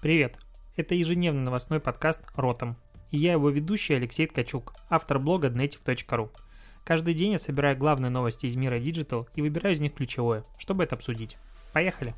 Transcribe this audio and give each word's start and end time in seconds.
Привет! 0.00 0.38
Это 0.76 0.94
ежедневный 0.94 1.42
новостной 1.42 1.78
подкаст 1.78 2.22
«Ротом». 2.34 2.78
И 3.10 3.18
я 3.18 3.32
его 3.32 3.50
ведущий 3.50 3.92
Алексей 3.92 4.26
Ткачук, 4.26 4.72
автор 4.88 5.18
блога 5.18 5.48
dnetiv.ru. 5.48 6.30
Каждый 6.86 7.12
день 7.12 7.32
я 7.32 7.38
собираю 7.38 7.76
главные 7.76 8.08
новости 8.08 8.46
из 8.46 8.56
мира 8.56 8.78
Digital 8.78 9.28
и 9.34 9.42
выбираю 9.42 9.74
из 9.74 9.80
них 9.80 9.92
ключевое, 9.92 10.42
чтобы 10.56 10.84
это 10.84 10.94
обсудить. 10.94 11.36
Поехали! 11.74 12.14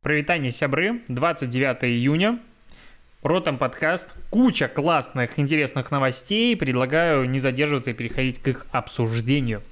Привитание, 0.00 0.50
сябры! 0.50 1.02
29 1.08 1.84
июня. 1.84 2.40
Ротом 3.26 3.58
подкаст. 3.58 4.14
Куча 4.30 4.68
классных, 4.68 5.36
интересных 5.40 5.90
новостей. 5.90 6.56
Предлагаю 6.56 7.28
не 7.28 7.40
задерживаться 7.40 7.90
и 7.90 7.94
переходить 7.94 8.38
к 8.38 8.46
их 8.46 8.66
обсуждению. 8.70 9.62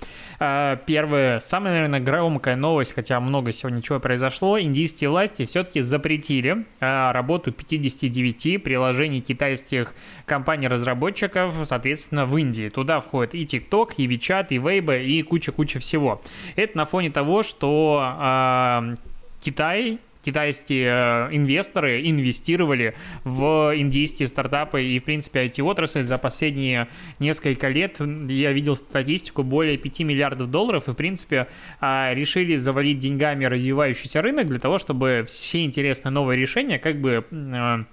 А, 0.41 0.75
первая, 0.75 1.39
самая, 1.39 1.75
наверное, 1.75 2.01
громкая 2.01 2.57
новость, 2.57 2.95
хотя 2.95 3.21
много 3.21 3.53
сегодня 3.53 3.81
чего 3.81 4.01
произошло. 4.01 4.59
Индийские 4.59 5.09
власти 5.09 5.47
все-таки 5.47 5.83
запретили 5.83 6.67
а, 6.81 7.13
работу 7.13 7.53
59 7.53 8.61
приложений 8.61 9.21
китайских 9.21 9.95
компаний-разработчиков, 10.27 11.55
соответственно, 11.63 12.27
в 12.27 12.37
Индии. 12.37 12.71
Туда 12.71 13.01
входит 13.01 13.37
и 13.37 13.45
TikTok, 13.45 13.93
и 13.99 14.09
WeChat, 14.09 14.49
и 14.51 14.59
Weibo, 14.59 15.01
и 15.01 15.23
куча-куча 15.23 15.79
всего. 15.79 16.21
Это 16.57 16.77
на 16.77 16.87
фоне 16.87 17.13
того, 17.13 17.45
что 17.45 18.17
э, 18.21 18.97
Китай 19.41 20.01
китайские 20.25 20.89
э, 20.89 21.29
инвесторы 21.33 22.09
инвестировали 22.09 22.95
в 23.25 23.73
индийские 23.77 24.29
стартапы 24.29 24.83
и, 24.85 24.99
в 24.99 25.05
принципе, 25.05 25.47
IT-отрасль 25.47 26.03
за 26.03 26.19
последние 26.19 26.89
несколько 27.19 27.69
лет. 27.69 28.01
Я 28.01 28.53
видел 28.53 28.77
статистику, 28.77 29.43
более 29.43 29.77
5 29.77 30.01
миллиардов 30.01 30.51
долларов, 30.51 30.89
и, 30.89 30.93
в 30.93 30.95
принципе, 30.95 31.49
а, 31.81 32.13
решили 32.15 32.57
завалить 32.57 32.99
деньгами 32.99 33.45
развивающийся 33.45 34.23
рынок 34.23 34.49
для 34.49 34.59
того, 34.59 34.79
чтобы 34.79 35.25
все 35.29 35.65
интересные 35.65 36.13
новые 36.13 36.41
решения 36.41 36.79
как 36.79 37.01
бы 37.01 37.25
э, 37.31 37.85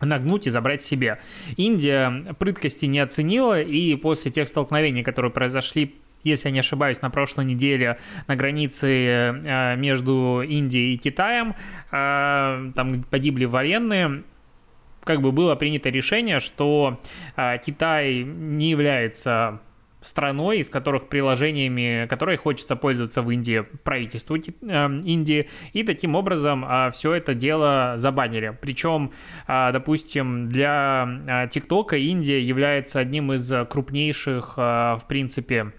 нагнуть 0.00 0.46
и 0.46 0.50
забрать 0.50 0.82
себе. 0.82 1.18
Индия 1.56 2.34
прыткости 2.38 2.86
не 2.86 2.98
оценила, 2.98 3.60
и 3.60 3.94
после 3.96 4.30
тех 4.30 4.48
столкновений, 4.48 5.02
которые 5.02 5.30
произошли 5.30 5.94
если 6.24 6.48
я 6.48 6.52
не 6.52 6.60
ошибаюсь, 6.60 7.02
на 7.02 7.10
прошлой 7.10 7.44
неделе 7.44 7.98
на 8.26 8.36
границе 8.36 8.88
э, 8.88 9.76
между 9.76 10.42
Индией 10.42 10.94
и 10.94 10.98
Китаем. 10.98 11.54
Э, 11.90 12.72
там 12.74 13.02
погибли 13.04 13.44
военные 13.44 14.22
как 15.04 15.20
бы 15.20 15.32
было 15.32 15.56
принято 15.56 15.88
решение, 15.88 16.38
что 16.38 17.00
э, 17.36 17.58
Китай 17.64 18.22
не 18.22 18.70
является 18.70 19.60
страной, 20.00 20.58
из 20.58 20.68
которых 20.68 21.08
приложениями, 21.08 22.06
которые 22.08 22.36
хочется 22.36 22.76
пользоваться 22.76 23.22
в 23.22 23.30
Индии, 23.30 23.64
правительству 23.84 24.34
Индии, 24.34 25.48
и 25.72 25.84
таким 25.84 26.16
образом 26.16 26.66
все 26.92 27.12
это 27.12 27.34
дело 27.34 27.94
забанили. 27.98 28.58
Причем, 28.60 29.12
допустим, 29.46 30.48
для 30.48 31.46
ТикТока 31.52 31.96
Индия 31.96 32.40
является 32.40 32.98
одним 32.98 33.32
из 33.32 33.48
крупнейших, 33.68 34.56
в 34.56 35.02
принципе, 35.06 35.72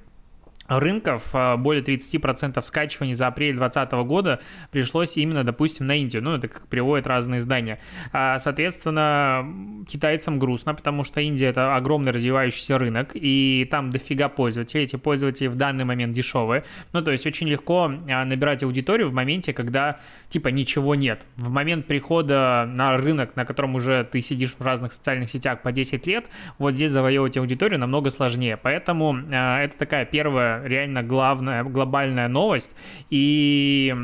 рынков, 0.80 1.30
а, 1.34 1.58
более 1.58 1.84
30% 1.84 2.64
скачиваний 2.66 3.14
за 3.14 3.28
апрель 3.28 3.56
2020 3.56 4.04
года 4.04 4.40
пришлось 4.72 5.18
именно, 5.18 5.44
допустим, 5.44 5.88
на 5.88 5.96
Индию. 5.96 6.24
Ну, 6.24 6.36
это 6.36 6.48
как 6.48 6.68
приводят 6.68 7.08
разные 7.08 7.40
издания. 7.40 7.80
А, 8.12 8.40
соответственно, 8.40 9.86
китайцам 9.88 10.40
грустно, 10.40 10.74
потому 10.74 11.04
что 11.04 11.22
Индия— 11.22 11.48
это 11.48 11.76
огромный 11.76 12.12
развивающийся 12.12 12.78
рынок, 12.78 13.12
и 13.14 13.68
там 13.70 13.90
дофига 13.92 14.30
пользователей. 14.30 14.84
Эти 14.84 14.96
пользователи 14.96 15.48
в 15.48 15.56
данный 15.56 15.86
момент 15.86 16.14
дешевые. 16.14 16.64
Ну, 16.94 17.02
то 17.02 17.12
есть 17.12 17.26
очень 17.26 17.48
легко 17.48 17.92
а, 18.10 18.26
набирать 18.26 18.64
аудиторию 18.64 19.10
в 19.10 19.14
моменте, 19.14 19.54
когда, 19.54 20.00
типа, 20.30 20.50
ничего 20.50 20.96
нет. 20.96 21.26
В 21.36 21.50
момент 21.50 21.86
прихода 21.86 22.66
на 22.68 22.98
рынок, 22.98 23.36
на 23.36 23.46
котором 23.46 23.76
уже 23.76 24.04
ты 24.04 24.22
сидишь 24.22 24.56
в 24.58 24.62
разных 24.62 24.94
социальных 24.94 25.30
сетях 25.30 25.62
по 25.62 25.72
10 25.72 26.08
лет, 26.08 26.26
вот 26.58 26.76
здесь 26.76 26.92
завоевывать 26.92 27.38
аудиторию 27.38 27.80
намного 27.80 28.10
сложнее. 28.10 28.58
Поэтому 28.58 29.18
это 29.30 29.78
такая 29.78 30.06
первая 30.06 30.63
реально 30.64 31.04
главная, 31.04 31.64
глобальная 31.64 32.28
новость, 32.28 32.76
и 33.10 33.96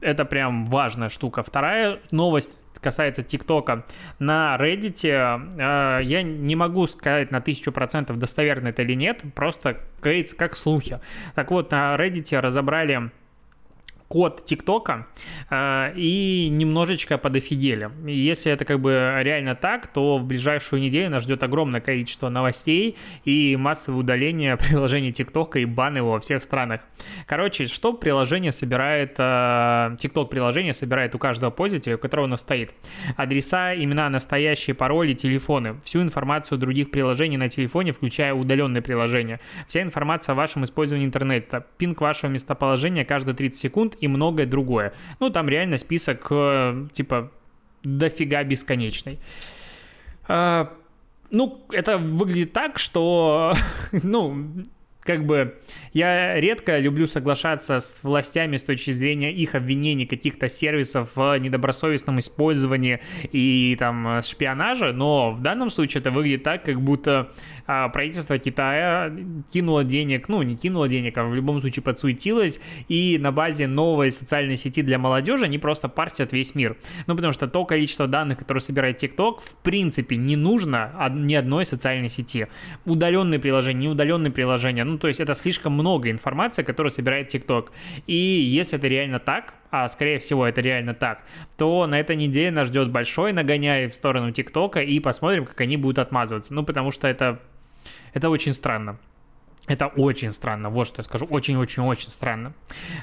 это 0.00 0.24
прям 0.24 0.66
важная 0.66 1.08
штука. 1.08 1.42
Вторая 1.42 2.00
новость 2.10 2.58
касается 2.80 3.22
ТикТока. 3.22 3.84
На 4.18 4.56
Reddit 4.58 5.00
э, 5.04 6.02
я 6.04 6.22
не 6.22 6.56
могу 6.56 6.86
сказать 6.86 7.30
на 7.30 7.40
тысячу 7.40 7.72
процентов 7.72 8.18
достоверно 8.18 8.68
это 8.68 8.82
или 8.82 8.94
нет, 8.94 9.22
просто 9.34 9.78
говорится 10.00 10.36
как 10.36 10.56
слухи. 10.56 11.00
Так 11.34 11.50
вот, 11.50 11.70
на 11.70 11.96
Reddit 11.96 12.38
разобрали 12.38 13.10
код 14.08 14.44
ТикТока 14.46 15.06
э, 15.50 15.92
и 15.94 16.48
немножечко 16.50 17.18
подофигели. 17.18 17.90
Если 18.06 18.50
это 18.50 18.64
как 18.64 18.80
бы 18.80 19.20
реально 19.20 19.54
так, 19.54 19.86
то 19.86 20.16
в 20.16 20.24
ближайшую 20.24 20.80
неделю 20.80 21.10
нас 21.10 21.24
ждет 21.24 21.42
огромное 21.42 21.80
количество 21.80 22.30
новостей 22.30 22.96
и 23.24 23.56
массовое 23.56 24.00
удаление 24.00 24.56
приложения 24.56 25.12
ТикТока 25.12 25.58
и 25.58 25.66
бан 25.66 25.96
его 25.96 26.12
во 26.12 26.20
всех 26.20 26.42
странах. 26.42 26.80
Короче, 27.26 27.66
что 27.66 27.92
приложение 27.92 28.50
собирает, 28.50 29.16
э, 29.18 29.96
ТикТок 30.00 30.30
приложение 30.30 30.72
собирает 30.72 31.14
у 31.14 31.18
каждого 31.18 31.50
пользователя, 31.50 31.96
у 31.96 31.98
которого 31.98 32.26
оно 32.26 32.38
стоит. 32.38 32.74
Адреса, 33.16 33.74
имена, 33.74 34.08
настоящие 34.08 34.74
пароли, 34.74 35.12
телефоны, 35.12 35.80
всю 35.84 36.00
информацию 36.00 36.56
других 36.56 36.90
приложений 36.90 37.36
на 37.36 37.48
телефоне, 37.50 37.92
включая 37.92 38.32
удаленные 38.32 38.80
приложения, 38.80 39.40
вся 39.66 39.82
информация 39.82 40.32
о 40.32 40.36
вашем 40.36 40.64
использовании 40.64 41.06
интернета, 41.06 41.66
пинг 41.76 42.00
вашего 42.00 42.30
местоположения 42.30 43.04
каждые 43.04 43.34
30 43.34 43.58
секунд 43.58 43.97
и 44.00 44.08
многое 44.08 44.46
другое. 44.46 44.92
Ну, 45.20 45.30
там 45.30 45.48
реально 45.48 45.78
список, 45.78 46.26
э, 46.30 46.88
типа, 46.92 47.30
дофига 47.82 48.44
бесконечный. 48.44 49.18
А, 50.26 50.72
ну, 51.30 51.64
это 51.70 51.98
выглядит 51.98 52.52
так, 52.52 52.78
что, 52.78 53.54
ну, 54.02 54.64
как 55.08 55.24
бы 55.24 55.58
я 55.94 56.38
редко 56.38 56.78
люблю 56.78 57.06
соглашаться 57.06 57.80
с 57.80 58.00
властями 58.02 58.58
с 58.58 58.62
точки 58.62 58.90
зрения 58.90 59.32
их 59.32 59.54
обвинений 59.54 60.04
каких-то 60.04 60.50
сервисов 60.50 61.12
в 61.14 61.38
недобросовестном 61.38 62.18
использовании 62.18 63.00
и 63.32 63.74
там 63.78 64.22
шпионаже, 64.22 64.92
но 64.92 65.30
в 65.30 65.40
данном 65.40 65.70
случае 65.70 66.00
это 66.02 66.10
выглядит 66.10 66.42
так, 66.42 66.62
как 66.62 66.82
будто 66.82 67.32
правительство 67.92 68.38
Китая 68.38 69.12
кинуло 69.52 69.84
денег, 69.84 70.28
ну 70.28 70.40
не 70.42 70.56
кинуло 70.56 70.88
денег, 70.88 71.18
а 71.18 71.24
в 71.24 71.34
любом 71.34 71.60
случае 71.60 71.82
подсуетилось, 71.82 72.60
и 72.88 73.18
на 73.20 73.30
базе 73.30 73.66
новой 73.66 74.10
социальной 74.10 74.56
сети 74.56 74.82
для 74.82 74.98
молодежи 74.98 75.44
они 75.44 75.58
просто 75.58 75.88
партят 75.88 76.32
весь 76.32 76.54
мир. 76.54 76.76
Ну 77.06 77.14
потому 77.14 77.34
что 77.34 77.46
то 77.46 77.64
количество 77.66 78.06
данных, 78.06 78.38
которые 78.38 78.62
собирает 78.62 79.02
TikTok, 79.02 79.40
в 79.42 79.54
принципе 79.56 80.16
не 80.16 80.36
нужно 80.36 81.10
ни 81.14 81.34
одной 81.34 81.66
социальной 81.66 82.08
сети. 82.08 82.48
Удаленные 82.86 83.38
приложения, 83.38 83.86
неудаленные 83.86 84.32
приложения, 84.32 84.84
ну 84.84 84.96
то 84.96 85.08
есть 85.08 85.20
это 85.20 85.34
слишком 85.34 85.74
много 85.74 86.10
информации, 86.10 86.62
которую 86.62 86.90
собирает 86.90 87.34
TikTok. 87.34 87.68
И 88.06 88.14
если 88.14 88.78
это 88.78 88.88
реально 88.88 89.18
так, 89.18 89.54
а 89.70 89.88
скорее 89.88 90.18
всего 90.18 90.46
это 90.46 90.60
реально 90.60 90.94
так, 90.94 91.22
то 91.56 91.86
на 91.86 92.00
этой 92.00 92.16
неделе 92.16 92.50
нас 92.50 92.68
ждет 92.68 92.90
большой 92.90 93.32
нагоняй 93.32 93.88
в 93.88 93.94
сторону 93.94 94.32
ТикТока 94.32 94.80
и 94.80 94.98
посмотрим, 95.00 95.44
как 95.44 95.60
они 95.60 95.76
будут 95.76 95.98
отмазываться. 95.98 96.54
Ну, 96.54 96.64
потому 96.64 96.90
что 96.90 97.06
это, 97.06 97.40
это 98.14 98.30
очень 98.30 98.52
странно. 98.52 98.98
Это 99.66 99.88
очень 99.88 100.32
странно, 100.32 100.70
вот 100.70 100.88
что 100.88 101.00
я 101.00 101.04
скажу, 101.04 101.26
очень-очень-очень 101.26 102.08
странно. 102.08 102.54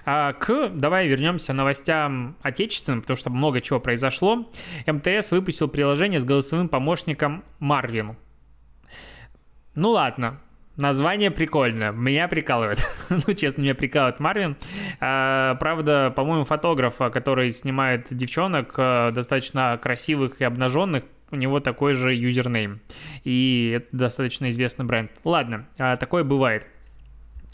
А, 0.03 0.33
к, 0.33 0.69
давай 0.73 1.07
вернемся 1.07 1.53
новостям 1.53 2.35
отечественным, 2.41 3.01
потому 3.01 3.17
что 3.17 3.29
много 3.29 3.61
чего 3.61 3.79
произошло. 3.79 4.49
МТС 4.87 5.31
выпустил 5.31 5.67
приложение 5.67 6.19
с 6.19 6.25
голосовым 6.25 6.67
помощником 6.67 7.43
Марвин. 7.59 8.17
Ну 9.75 9.91
ладно, 9.91 10.39
Название 10.77 11.31
прикольное, 11.31 11.93
меня 11.93 12.27
прикалывает. 12.27 12.85
ну, 13.09 13.33
честно, 13.33 13.61
меня 13.61 13.75
прикалывает 13.75 14.19
Марвин. 14.19 14.57
А, 14.99 15.55
правда, 15.55 16.11
по-моему, 16.13 16.43
фотограф, 16.43 16.97
который 16.97 17.49
снимает 17.51 18.07
девчонок 18.09 18.73
а, 18.77 19.11
достаточно 19.11 19.79
красивых 19.81 20.41
и 20.41 20.43
обнаженных, 20.43 21.05
у 21.31 21.35
него 21.35 21.59
такой 21.59 21.93
же 21.93 22.13
юзернейм. 22.13 22.81
И 23.23 23.73
это 23.75 23.87
достаточно 23.97 24.49
известный 24.49 24.85
бренд. 24.85 25.11
Ладно, 25.23 25.67
а, 25.77 25.95
такое 25.97 26.23
бывает. 26.23 26.67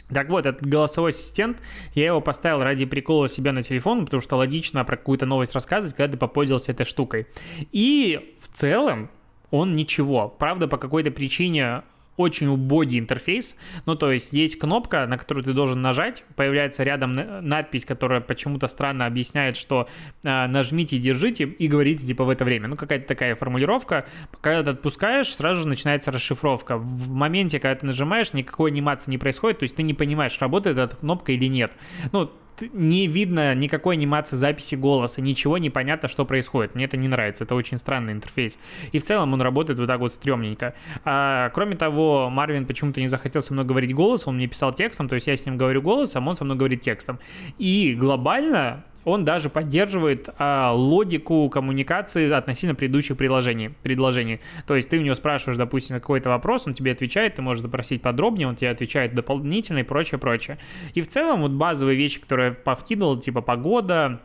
Так 0.09 0.29
вот, 0.29 0.45
этот 0.45 0.68
голосовой 0.68 1.12
ассистент, 1.12 1.57
я 1.95 2.07
его 2.07 2.19
поставил 2.19 2.62
ради 2.63 2.85
прикола 2.85 3.29
себя 3.29 3.53
на 3.53 3.63
телефон, 3.63 4.06
потому 4.06 4.21
что 4.21 4.35
логично 4.35 4.83
про 4.83 4.97
какую-то 4.97 5.25
новость 5.25 5.53
рассказывать, 5.53 5.95
когда 5.95 6.12
ты 6.12 6.18
попользовался 6.18 6.73
этой 6.73 6.85
штукой. 6.85 7.27
И 7.71 8.35
в 8.39 8.50
целом 8.57 9.09
он 9.51 9.75
ничего. 9.75 10.27
Правда, 10.27 10.67
по 10.67 10.77
какой-то 10.77 11.12
причине 11.12 11.83
очень 12.17 12.47
убогий 12.47 12.99
интерфейс. 12.99 13.55
Ну, 13.85 13.95
то 13.95 14.11
есть 14.11 14.33
есть 14.33 14.59
кнопка, 14.59 15.07
на 15.07 15.17
которую 15.17 15.43
ты 15.43 15.53
должен 15.53 15.81
нажать, 15.81 16.23
появляется 16.35 16.83
рядом 16.83 17.13
надпись, 17.13 17.85
которая 17.85 18.21
почему-то 18.21 18.67
странно 18.67 19.05
объясняет, 19.05 19.57
что 19.57 19.87
э, 20.23 20.47
нажмите, 20.47 20.97
держите 20.97 21.45
и 21.45 21.67
говорите 21.67 22.05
типа 22.05 22.23
в 22.23 22.29
это 22.29 22.45
время. 22.45 22.67
Ну, 22.67 22.75
какая-то 22.75 23.07
такая 23.07 23.35
формулировка. 23.35 24.05
Когда 24.41 24.63
ты 24.63 24.69
отпускаешь, 24.71 25.33
сразу 25.33 25.61
же 25.61 25.67
начинается 25.67 26.11
расшифровка. 26.11 26.77
В 26.77 27.09
моменте, 27.09 27.59
когда 27.59 27.75
ты 27.75 27.85
нажимаешь, 27.85 28.33
никакой 28.33 28.71
анимации 28.71 29.11
не 29.11 29.17
происходит, 29.17 29.59
то 29.59 29.63
есть 29.63 29.75
ты 29.75 29.83
не 29.83 29.93
понимаешь, 29.93 30.37
работает 30.39 30.77
эта 30.77 30.95
кнопка 30.95 31.31
или 31.31 31.45
нет. 31.45 31.71
Ну, 32.11 32.31
не 32.73 33.07
видно 33.07 33.55
никакой 33.55 33.95
анимации 33.95 34.35
записи 34.35 34.75
голоса, 34.75 35.21
ничего 35.21 35.57
не 35.57 35.69
понятно, 35.69 36.07
что 36.07 36.25
происходит. 36.25 36.75
Мне 36.75 36.85
это 36.85 36.97
не 36.97 37.07
нравится, 37.07 37.43
это 37.43 37.55
очень 37.55 37.77
странный 37.77 38.13
интерфейс. 38.13 38.57
И 38.91 38.99
в 38.99 39.03
целом 39.03 39.33
он 39.33 39.41
работает 39.41 39.79
вот 39.79 39.87
так 39.87 39.99
вот 39.99 40.13
стрёмненько. 40.13 40.73
А, 41.05 41.49
кроме 41.49 41.75
того, 41.75 42.29
Марвин 42.29 42.65
почему-то 42.65 43.01
не 43.01 43.07
захотел 43.07 43.41
со 43.41 43.53
мной 43.53 43.65
говорить 43.65 43.93
голосом, 43.93 44.31
он 44.31 44.35
мне 44.37 44.47
писал 44.47 44.73
текстом, 44.73 45.09
то 45.09 45.15
есть 45.15 45.27
я 45.27 45.35
с 45.35 45.45
ним 45.45 45.57
говорю 45.57 45.81
голосом, 45.81 46.27
он 46.27 46.35
со 46.35 46.43
мной 46.43 46.57
говорит 46.57 46.81
текстом. 46.81 47.19
И 47.57 47.95
глобально 47.97 48.83
он 49.06 49.25
даже 49.25 49.50
поддерживает 49.50 50.30
а, 50.38 50.71
логику 50.74 51.50
коммуникации 51.50 52.31
относительно 52.31 52.75
предыдущих 52.75 53.18
предложений, 53.18 53.71
предложений. 53.83 54.42
То 54.68 54.75
есть 54.75 54.89
ты 54.89 55.00
у 55.00 55.01
него 55.01 55.15
спрашиваешь, 55.15 55.57
допустим, 55.57 55.95
какой-то 55.95 56.30
вопрос, 56.30 56.68
он 56.68 56.74
тебе 56.74 56.92
отвечает, 56.92 57.36
ты 57.36 57.42
можешь 57.42 57.62
запросить 57.62 58.01
подробнее, 58.01 58.48
он 58.48 58.56
тебе 58.56 58.69
отвечает 58.69 59.15
дополнительно 59.15 59.80
и 59.80 59.83
прочее, 59.83 60.19
прочее. 60.19 60.57
И 60.94 61.01
в 61.01 61.07
целом 61.07 61.42
вот 61.42 61.51
базовые 61.51 61.98
вещи, 61.98 62.19
которые 62.19 62.51
повкидывал, 62.51 63.18
типа 63.18 63.42
погода, 63.42 64.21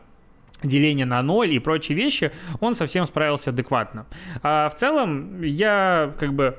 деление 0.63 1.05
на 1.05 1.21
ноль 1.21 1.53
и 1.53 1.59
прочие 1.59 1.95
вещи, 1.95 2.31
он 2.59 2.73
совсем 2.73 3.05
справился 3.05 3.51
адекватно. 3.51 4.05
А 4.41 4.69
в 4.69 4.75
целом 4.75 5.41
я 5.41 6.13
как 6.19 6.33
бы 6.33 6.57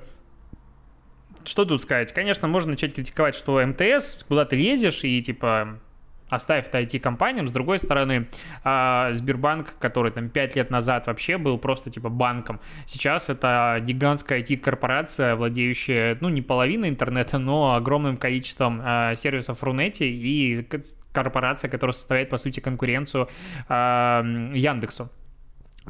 что 1.45 1.65
тут 1.65 1.81
сказать? 1.81 2.13
Конечно, 2.13 2.47
можно 2.47 2.73
начать 2.73 2.95
критиковать, 2.95 3.35
что 3.35 3.65
МТС, 3.65 4.25
куда 4.29 4.45
ты 4.45 4.57
лезешь, 4.57 5.03
и 5.03 5.23
типа 5.23 5.79
оставив 6.29 6.69
это 6.69 6.81
IT-компаниям. 6.81 7.49
С 7.49 7.53
другой 7.53 7.79
стороны, 7.79 8.29
а, 8.65 9.13
Сбербанк, 9.13 9.75
который 9.79 10.13
там 10.13 10.29
5 10.29 10.57
лет 10.57 10.71
назад 10.71 11.07
вообще 11.07 11.39
был 11.39 11.59
просто 11.59 11.91
типа 11.91 12.09
банком, 12.09 12.61
сейчас 12.87 13.29
это 13.29 13.79
гигантская 13.83 14.41
IT-корпорация, 14.41 15.37
владеющая, 15.37 16.19
ну, 16.21 16.29
не 16.29 16.43
половиной 16.43 16.89
интернета, 16.89 17.39
но 17.39 17.75
огромным 17.75 18.17
количеством 18.17 18.81
а, 18.85 19.15
сервисов 19.15 19.61
в 19.61 19.63
Рунете 19.63 20.09
и 20.09 20.67
корпорация, 21.13 21.71
которая 21.71 21.95
составляет, 21.95 22.31
по 22.31 22.37
сути, 22.37 22.61
конкуренцию 22.61 23.29
а, 23.69 24.23
Яндексу. 24.55 25.11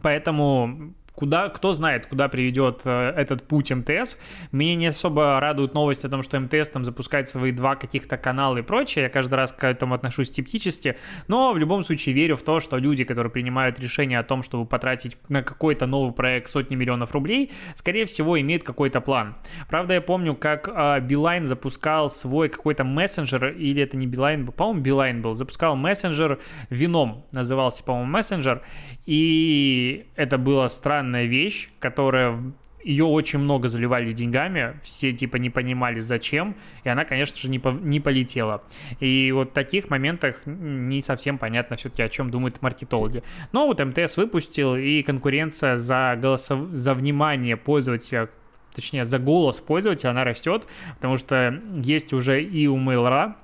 Поэтому 0.02 0.94
куда, 1.19 1.49
кто 1.49 1.73
знает, 1.73 2.06
куда 2.06 2.29
приведет 2.29 2.82
э, 2.85 3.12
этот 3.17 3.49
путь 3.49 3.73
МТС. 3.73 4.17
Мне 4.53 4.76
не 4.76 4.87
особо 4.87 5.41
радует 5.41 5.75
новость 5.75 6.05
о 6.05 6.09
том, 6.09 6.23
что 6.23 6.38
МТС 6.38 6.69
там 6.69 6.85
запускает 6.85 7.29
свои 7.29 7.50
два 7.50 7.75
каких-то 7.75 8.17
канала 8.17 8.59
и 8.59 8.62
прочее. 8.62 9.05
Я 9.05 9.09
каждый 9.09 9.35
раз 9.35 9.50
к 9.50 9.65
этому 9.65 9.94
отношусь 9.94 10.29
скептически, 10.29 10.97
но 11.26 11.53
в 11.53 11.59
любом 11.59 11.82
случае 11.82 12.15
верю 12.15 12.37
в 12.37 12.43
то, 12.43 12.61
что 12.61 12.76
люди, 12.76 13.03
которые 13.03 13.32
принимают 13.32 13.81
решение 13.81 14.20
о 14.20 14.23
том, 14.23 14.44
чтобы 14.44 14.65
потратить 14.65 15.17
на 15.29 15.43
какой-то 15.43 15.87
новый 15.87 16.12
проект 16.12 16.53
сотни 16.53 16.76
миллионов 16.76 17.12
рублей, 17.12 17.50
скорее 17.75 18.06
всего, 18.06 18.41
имеют 18.41 18.62
какой-то 18.62 19.00
план. 19.00 19.35
Правда, 19.69 19.94
я 19.94 20.00
помню, 20.00 20.37
как 20.37 20.69
э, 20.69 21.00
Билайн 21.00 21.47
запускал 21.47 22.11
свой 22.11 22.49
какой-то 22.49 22.85
мессенджер, 22.85 23.49
или 23.49 23.82
это 23.82 23.97
не 23.97 24.06
Билайн, 24.06 24.47
по-моему, 24.53 24.82
Билайн 24.82 25.20
был, 25.20 25.35
запускал 25.35 25.75
мессенджер 25.75 26.38
Вином, 26.70 27.26
назывался, 27.32 27.82
по-моему, 27.82 28.09
мессенджер, 28.09 28.62
и 29.05 30.06
это 30.15 30.38
было 30.38 30.69
странно 30.69 31.07
странная 31.08 31.25
вещь, 31.25 31.70
которая 31.81 32.38
ее 32.84 33.05
очень 33.05 33.40
много 33.40 33.69
заливали 33.69 34.12
деньгами, 34.12 34.78
все 34.82 35.12
типа 35.12 35.37
не 35.37 35.50
понимали 35.50 36.00
зачем, 36.00 36.55
и 36.84 36.88
она, 36.88 37.05
конечно 37.05 37.37
же, 37.37 37.49
не, 37.49 37.58
по, 37.58 37.70
не 37.70 38.00
полетела. 38.00 38.62
И 39.00 39.32
вот 39.32 39.50
в 39.50 39.52
таких 39.52 39.90
моментах 39.90 40.43
не 40.46 41.02
совсем 41.02 41.38
понятно 41.38 41.76
все-таки, 41.76 42.02
о 42.02 42.08
чем 42.08 42.31
думают 42.31 42.62
маркетологи. 42.62 43.22
Но 43.52 43.66
вот 43.66 43.81
МТС 43.81 44.16
выпустил, 44.16 44.76
и 44.76 45.02
конкуренция 45.02 45.76
за, 45.76 46.16
голосов... 46.16 46.69
за 46.72 46.94
внимание 46.94 47.56
пользователя 47.56 48.28
точнее, 48.75 49.05
за 49.05 49.19
голос 49.19 49.58
пользователя, 49.58 50.10
она 50.10 50.22
растет, 50.22 50.62
потому 50.94 51.16
что 51.16 51.60
есть 51.84 52.12
уже 52.12 52.40
и 52.40 52.69
у 52.69 52.76
Mail.ru 52.76 53.34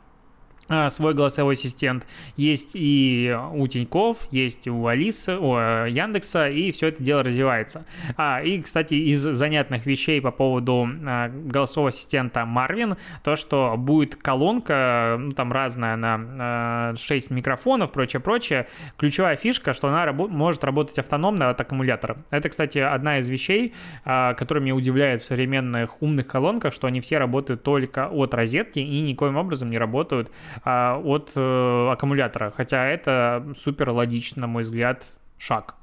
свой 0.88 1.14
голосовой 1.14 1.54
ассистент. 1.54 2.06
Есть 2.36 2.72
и 2.74 3.36
у 3.52 3.66
Тиньков, 3.66 4.26
есть 4.30 4.66
у 4.68 4.86
Алисы, 4.86 5.36
у 5.36 5.56
Яндекса, 5.56 6.48
и 6.48 6.72
все 6.72 6.88
это 6.88 7.02
дело 7.02 7.22
развивается. 7.22 7.84
А, 8.16 8.42
и, 8.42 8.60
кстати, 8.60 8.94
из 8.94 9.20
занятных 9.20 9.86
вещей 9.86 10.20
по 10.20 10.30
поводу 10.30 10.88
а, 11.06 11.28
голосового 11.28 11.90
ассистента 11.90 12.40
Marvin, 12.40 12.96
то, 13.22 13.36
что 13.36 13.74
будет 13.76 14.16
колонка, 14.16 15.16
ну, 15.18 15.32
там 15.32 15.52
разная, 15.52 15.96
на 15.96 16.20
а, 16.38 16.94
6 16.96 17.30
микрофонов, 17.30 17.92
прочее-прочее. 17.92 18.66
Ключевая 18.96 19.36
фишка, 19.36 19.74
что 19.74 19.88
она 19.88 20.04
рабо- 20.04 20.28
может 20.28 20.64
работать 20.64 20.98
автономно 20.98 21.50
от 21.50 21.60
аккумулятора. 21.60 22.16
Это, 22.30 22.48
кстати, 22.48 22.78
одна 22.78 23.18
из 23.18 23.28
вещей, 23.28 23.74
а, 24.04 24.34
которая 24.34 24.62
меня 24.62 24.74
удивляет 24.74 25.22
в 25.22 25.24
современных 25.24 26.02
умных 26.02 26.26
колонках, 26.26 26.72
что 26.72 26.86
они 26.86 27.00
все 27.00 27.18
работают 27.18 27.62
только 27.62 28.08
от 28.08 28.34
розетки 28.34 28.78
и 28.78 29.00
никоим 29.00 29.36
образом 29.36 29.70
не 29.70 29.78
работают 29.78 30.30
а, 30.53 30.53
от 30.62 31.32
э, 31.34 31.88
аккумулятора. 31.92 32.52
Хотя 32.56 32.86
это 32.86 33.54
супер 33.56 33.90
логично, 33.90 34.42
на 34.42 34.46
мой 34.46 34.62
взгляд, 34.62 35.04
шаг. 35.38 35.74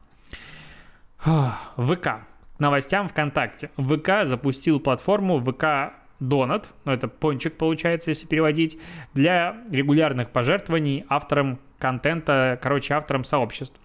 ВК. 1.19 2.03
К 2.03 2.25
новостям 2.59 3.07
ВКонтакте. 3.09 3.71
ВК 3.77 4.25
запустил 4.25 4.79
платформу 4.79 5.39
ВК 5.39 5.94
Донат, 6.21 6.69
ну 6.85 6.91
это 6.91 7.07
пончик 7.07 7.57
получается, 7.57 8.12
если 8.12 8.27
переводить, 8.27 8.79
для 9.15 9.57
регулярных 9.71 10.29
пожертвований 10.29 11.03
авторам 11.09 11.59
контента, 11.79 12.59
короче, 12.62 12.94
авторам 12.94 13.24
сообществ. 13.24 13.79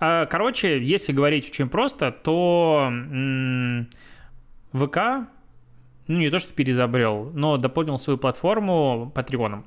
А, 0.00 0.24
короче, 0.24 0.82
если 0.82 1.12
говорить 1.12 1.50
очень 1.50 1.68
просто, 1.68 2.12
то 2.12 2.90
ВК 4.72 5.28
ну 6.08 6.18
не 6.18 6.30
то 6.30 6.38
что 6.38 6.52
перезабрел, 6.52 7.30
но 7.34 7.56
дополнил 7.56 7.98
свою 7.98 8.18
платформу 8.18 9.10
Патреоном. 9.14 9.64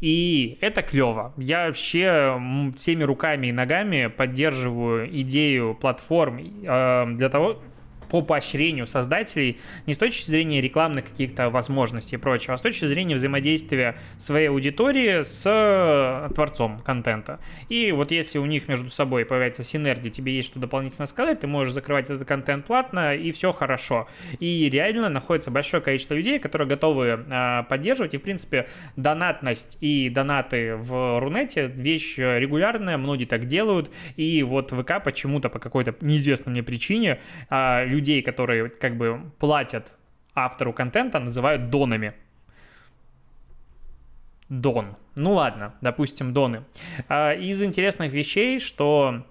И 0.00 0.58
это 0.60 0.82
клево. 0.82 1.32
Я 1.36 1.66
вообще 1.66 2.38
всеми 2.76 3.04
руками 3.04 3.46
и 3.48 3.52
ногами 3.52 4.08
поддерживаю 4.08 5.08
идею 5.20 5.74
платформ 5.74 6.38
э, 6.38 7.06
для 7.14 7.28
того, 7.28 7.58
по 8.14 8.22
поощрению 8.22 8.86
создателей 8.86 9.58
не 9.86 9.94
с 9.94 9.98
точки 9.98 10.30
зрения 10.30 10.60
рекламных 10.60 11.06
каких-то 11.06 11.50
возможностей 11.50 12.14
и 12.14 12.18
прочего, 12.20 12.54
а 12.54 12.56
с 12.56 12.60
точки 12.60 12.84
зрения 12.84 13.16
взаимодействия 13.16 13.96
своей 14.18 14.50
аудитории 14.50 15.24
с 15.24 15.42
э, 15.44 16.32
творцом 16.32 16.78
контента. 16.82 17.40
И 17.68 17.90
вот 17.90 18.12
если 18.12 18.38
у 18.38 18.46
них 18.46 18.68
между 18.68 18.88
собой 18.88 19.24
появляется 19.24 19.64
синергия, 19.64 20.12
тебе 20.12 20.32
есть 20.36 20.46
что 20.46 20.60
дополнительно 20.60 21.06
сказать, 21.06 21.40
ты 21.40 21.48
можешь 21.48 21.74
закрывать 21.74 22.08
этот 22.08 22.28
контент 22.28 22.66
платно, 22.66 23.16
и 23.16 23.32
все 23.32 23.50
хорошо. 23.50 24.06
И 24.38 24.70
реально 24.70 25.08
находится 25.08 25.50
большое 25.50 25.82
количество 25.82 26.14
людей, 26.14 26.38
которые 26.38 26.68
готовы 26.68 27.06
э, 27.28 27.62
поддерживать, 27.68 28.14
и, 28.14 28.18
в 28.18 28.22
принципе, 28.22 28.68
донатность 28.94 29.76
и 29.80 30.08
донаты 30.08 30.76
в 30.76 31.18
Рунете 31.18 31.66
вещь 31.66 32.16
регулярная, 32.16 32.96
многие 32.96 33.24
так 33.24 33.46
делают, 33.46 33.90
и 34.14 34.44
вот 34.44 34.70
ВК 34.70 35.02
почему-то 35.02 35.48
по 35.48 35.58
какой-то 35.58 35.96
неизвестной 36.00 36.52
мне 36.52 36.62
причине 36.62 37.18
э, 37.50 37.84
людей, 38.04 38.20
которые 38.20 38.68
как 38.68 38.98
бы 38.98 39.32
платят 39.38 39.92
автору 40.34 40.74
контента, 40.74 41.20
называют 41.20 41.70
донами. 41.70 42.12
Дон. 44.50 44.96
Ну 45.16 45.32
ладно, 45.32 45.74
допустим, 45.80 46.34
доны. 46.34 46.64
А, 47.08 47.32
из 47.32 47.62
интересных 47.62 48.12
вещей, 48.12 48.60
что 48.60 49.24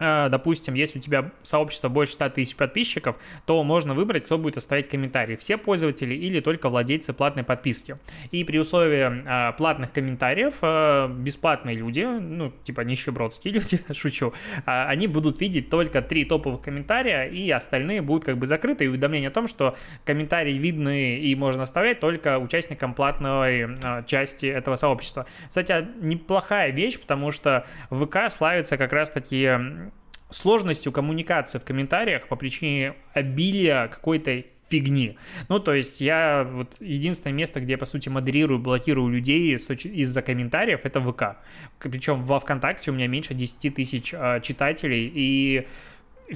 допустим, 0.00 0.74
если 0.74 0.98
у 0.98 1.02
тебя 1.02 1.30
сообщество 1.42 1.88
больше 1.88 2.14
100 2.14 2.30
тысяч 2.30 2.56
подписчиков, 2.56 3.16
то 3.46 3.62
можно 3.62 3.94
выбрать, 3.94 4.24
кто 4.24 4.38
будет 4.38 4.56
оставить 4.56 4.88
комментарии. 4.88 5.36
Все 5.36 5.56
пользователи 5.56 6.14
или 6.14 6.40
только 6.40 6.68
владельцы 6.70 7.12
платной 7.12 7.44
подписки. 7.44 7.96
И 8.30 8.42
при 8.44 8.58
условии 8.58 9.50
э, 9.50 9.52
платных 9.56 9.92
комментариев 9.92 10.54
э, 10.62 11.08
бесплатные 11.08 11.76
люди, 11.76 12.02
ну, 12.02 12.52
типа 12.64 12.80
нищебродские 12.80 13.54
люди, 13.54 13.80
шучу, 13.92 14.32
они 14.64 15.06
будут 15.06 15.40
видеть 15.40 15.68
только 15.68 16.02
три 16.02 16.24
топовых 16.24 16.62
комментария, 16.62 17.24
и 17.24 17.50
остальные 17.50 18.02
будут 18.02 18.24
как 18.24 18.38
бы 18.38 18.46
закрыты, 18.46 18.84
и 18.84 18.88
уведомление 18.88 19.28
о 19.28 19.32
том, 19.32 19.48
что 19.48 19.76
комментарии 20.04 20.54
видны 20.54 21.18
и 21.18 21.34
можно 21.34 21.64
оставлять 21.64 22.00
только 22.00 22.38
участникам 22.38 22.94
платной 22.94 23.76
части 24.06 24.46
этого 24.46 24.76
сообщества. 24.76 25.26
Кстати, 25.48 25.86
неплохая 26.00 26.70
вещь, 26.70 26.98
потому 26.98 27.30
что 27.30 27.66
ВК 27.90 28.30
славится 28.30 28.76
как 28.76 28.92
раз-таки 28.92 29.89
сложностью 30.30 30.92
коммуникации 30.92 31.58
в 31.58 31.64
комментариях 31.64 32.28
по 32.28 32.36
причине 32.36 32.94
обилия 33.14 33.88
какой-то 33.88 34.44
фигни. 34.70 35.18
Ну, 35.48 35.58
то 35.58 35.74
есть 35.74 36.00
я 36.00 36.48
вот 36.50 36.76
единственное 36.80 37.34
место, 37.34 37.60
где 37.60 37.72
я, 37.72 37.78
по 37.78 37.86
сути, 37.86 38.08
модерирую, 38.08 38.60
блокирую 38.60 39.08
людей 39.08 39.56
из-за 39.56 40.22
комментариев, 40.22 40.80
это 40.84 41.00
ВК. 41.00 41.38
Причем 41.80 42.22
во 42.22 42.38
ВКонтакте 42.38 42.90
у 42.90 42.94
меня 42.94 43.08
меньше 43.08 43.34
10 43.34 43.74
тысяч 43.74 44.14
э, 44.14 44.40
читателей, 44.42 45.10
и 45.12 45.66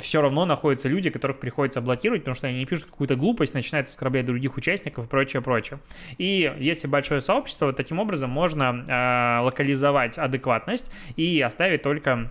все 0.00 0.20
равно 0.20 0.44
находятся 0.44 0.88
люди, 0.88 1.10
которых 1.10 1.38
приходится 1.38 1.80
блокировать, 1.80 2.22
потому 2.22 2.34
что 2.34 2.48
они 2.48 2.66
пишут 2.66 2.86
какую-то 2.86 3.14
глупость, 3.14 3.54
начинают 3.54 3.88
оскорблять 3.88 4.26
других 4.26 4.56
участников 4.56 5.06
и 5.06 5.08
прочее, 5.08 5.40
прочее. 5.40 5.78
И 6.18 6.52
если 6.58 6.88
большое 6.88 7.20
сообщество, 7.20 7.72
таким 7.72 8.00
образом 8.00 8.30
можно 8.30 8.84
э, 8.88 9.44
локализовать 9.44 10.18
адекватность 10.18 10.90
и 11.16 11.40
оставить 11.40 11.82
только 11.82 12.30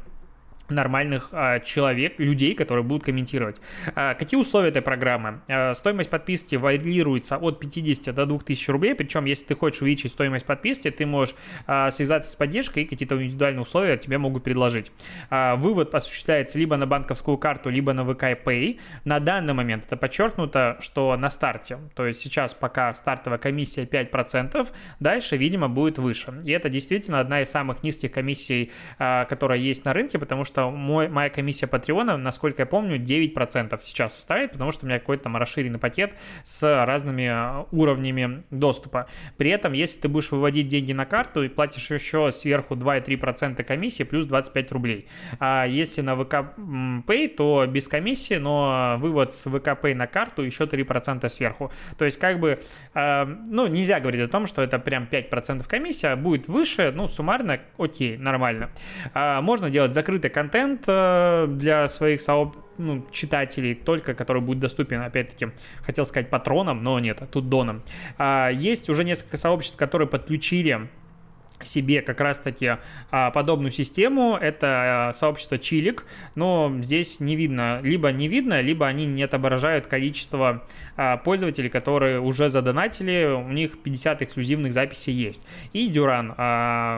нормальных 0.70 1.30
а, 1.32 1.60
человек, 1.60 2.20
людей, 2.20 2.56
которые 2.56 2.84
будут 2.84 3.04
комментировать. 3.04 3.62
А, 3.96 4.14
какие 4.14 4.40
условия 4.40 4.70
этой 4.70 4.82
программы? 4.82 5.42
А, 5.50 5.74
стоимость 5.74 6.10
подписки 6.10 6.56
варьируется 6.56 7.38
от 7.38 7.60
50 7.60 8.14
до 8.14 8.26
2000 8.26 8.72
рублей, 8.72 8.96
причем 8.96 9.26
если 9.26 9.46
ты 9.46 9.56
хочешь 9.56 9.82
увеличить 9.82 10.12
стоимость 10.12 10.46
подписки, 10.46 10.90
ты 10.92 11.06
можешь 11.06 11.36
а, 11.68 11.92
связаться 11.92 12.32
с 12.32 12.36
поддержкой 12.36 12.84
и 12.84 12.86
какие-то 12.86 13.22
индивидуальные 13.22 13.62
условия 13.62 13.98
тебе 13.98 14.18
могут 14.18 14.44
предложить. 14.44 14.92
А, 15.30 15.56
вывод 15.56 15.94
осуществляется 15.94 16.58
либо 16.58 16.78
на 16.78 16.88
банковскую 16.88 17.38
карту, 17.38 17.70
либо 17.70 17.94
на 17.94 18.04
ВК 18.06 18.24
Pay. 18.46 18.80
На 19.06 19.20
данный 19.20 19.54
момент 19.54 19.86
это 19.86 19.98
подчеркнуто, 19.98 20.78
что 20.80 21.16
на 21.18 21.30
старте, 21.30 21.78
то 21.96 22.06
есть 22.06 22.22
сейчас 22.22 22.54
пока 22.54 22.94
стартовая 22.94 23.40
комиссия 23.40 23.84
5%, 23.84 24.68
дальше, 25.00 25.38
видимо, 25.38 25.70
будет 25.70 25.98
выше. 25.98 26.34
И 26.46 26.52
это 26.52 26.70
действительно 26.70 27.20
одна 27.20 27.42
из 27.42 27.50
самых 27.50 27.84
низких 27.84 28.12
комиссий, 28.12 28.72
а, 28.98 29.26
которая 29.26 29.60
есть 29.60 29.86
на 29.86 29.94
рынке, 29.94 30.20
потому 30.20 30.46
что 30.46 30.53
мой, 30.58 31.10
моя 31.10 31.30
комиссия 31.30 31.68
Патреона, 31.68 32.18
насколько 32.18 32.62
я 32.62 32.66
помню, 32.66 32.98
9% 32.98 33.80
сейчас 33.82 34.16
составляет, 34.16 34.52
потому 34.52 34.72
что 34.72 34.86
у 34.86 34.90
меня 34.90 35.00
какой-то 35.00 35.24
там 35.24 35.38
расширенный 35.38 35.80
пакет 35.80 36.16
с 36.44 36.86
разными 36.86 37.28
а, 37.28 37.68
уровнями 37.72 38.44
доступа. 38.52 39.08
При 39.38 39.50
этом, 39.50 39.74
если 39.74 40.02
ты 40.02 40.08
будешь 40.08 40.32
выводить 40.32 40.68
деньги 40.68 40.94
на 40.94 41.06
карту 41.06 41.44
и 41.44 41.50
платишь 41.50 41.90
еще 41.92 42.32
сверху 42.32 42.76
2,3% 42.76 43.64
комиссии, 43.64 44.04
плюс 44.04 44.26
25 44.26 44.72
рублей. 44.72 45.08
А 45.40 45.66
если 45.66 46.02
на 46.02 46.16
ВК 46.16 46.34
Pay, 47.08 47.30
то 47.30 47.66
без 47.68 47.88
комиссии, 47.88 48.36
но 48.36 48.96
вывод 49.00 49.34
с 49.34 49.44
ВК 49.44 49.70
Pay 49.70 49.96
на 49.96 50.08
карту 50.08 50.42
еще 50.42 50.66
3% 50.66 51.28
сверху. 51.30 51.72
То 51.98 52.06
есть 52.06 52.20
как 52.20 52.40
бы, 52.40 52.60
э, 52.94 53.26
ну, 53.48 53.68
нельзя 53.68 54.00
говорить 54.00 54.22
о 54.22 54.28
том, 54.28 54.48
что 54.48 54.62
это 54.62 54.80
прям 54.80 55.08
5% 55.10 55.68
комиссия, 55.68 56.16
будет 56.16 56.48
выше, 56.48 56.92
ну, 56.96 57.08
суммарно, 57.08 57.60
окей, 57.78 58.18
нормально. 58.18 58.70
А, 59.14 59.42
можно 59.42 59.70
делать 59.70 59.94
закрытый 59.94 60.30
контент 60.44 60.84
э, 60.88 61.48
для 61.50 61.88
своих 61.88 62.22
сооб 62.22 62.58
ну, 62.78 63.06
читателей, 63.12 63.76
только 63.76 64.14
который 64.14 64.42
будет 64.42 64.60
доступен, 64.60 65.02
опять-таки, 65.02 65.48
хотел 65.84 66.06
сказать 66.06 66.30
патронам, 66.30 66.84
но 66.84 67.00
нет, 67.00 67.22
тут 67.32 67.48
доном. 67.48 67.82
А, 68.18 68.50
есть 68.50 68.90
уже 68.90 69.04
несколько 69.04 69.38
сообществ, 69.38 69.78
которые 69.78 70.08
подключили 70.08 70.90
себе 71.66 72.02
как 72.02 72.22
раз-таки 72.22 72.78
а, 73.12 73.32
подобную 73.32 73.72
систему. 73.72 74.38
Это 74.40 75.10
а, 75.10 75.14
сообщество 75.14 75.58
Чилик, 75.58 76.06
но 76.36 76.74
здесь 76.82 77.20
не 77.20 77.36
видно, 77.36 77.80
либо 77.82 78.12
не 78.12 78.28
видно, 78.28 78.62
либо 78.62 78.88
они 78.88 79.06
не 79.06 79.24
отображают 79.24 79.88
количество 79.88 80.64
а, 80.96 81.18
пользователей, 81.18 81.70
которые 81.70 82.20
уже 82.20 82.50
задонатили, 82.50 83.26
у 83.26 83.50
них 83.50 83.82
50 83.82 84.22
эксклюзивных 84.22 84.74
записей 84.74 85.14
есть. 85.14 85.46
И 85.74 85.88
Дюран, 85.88 86.34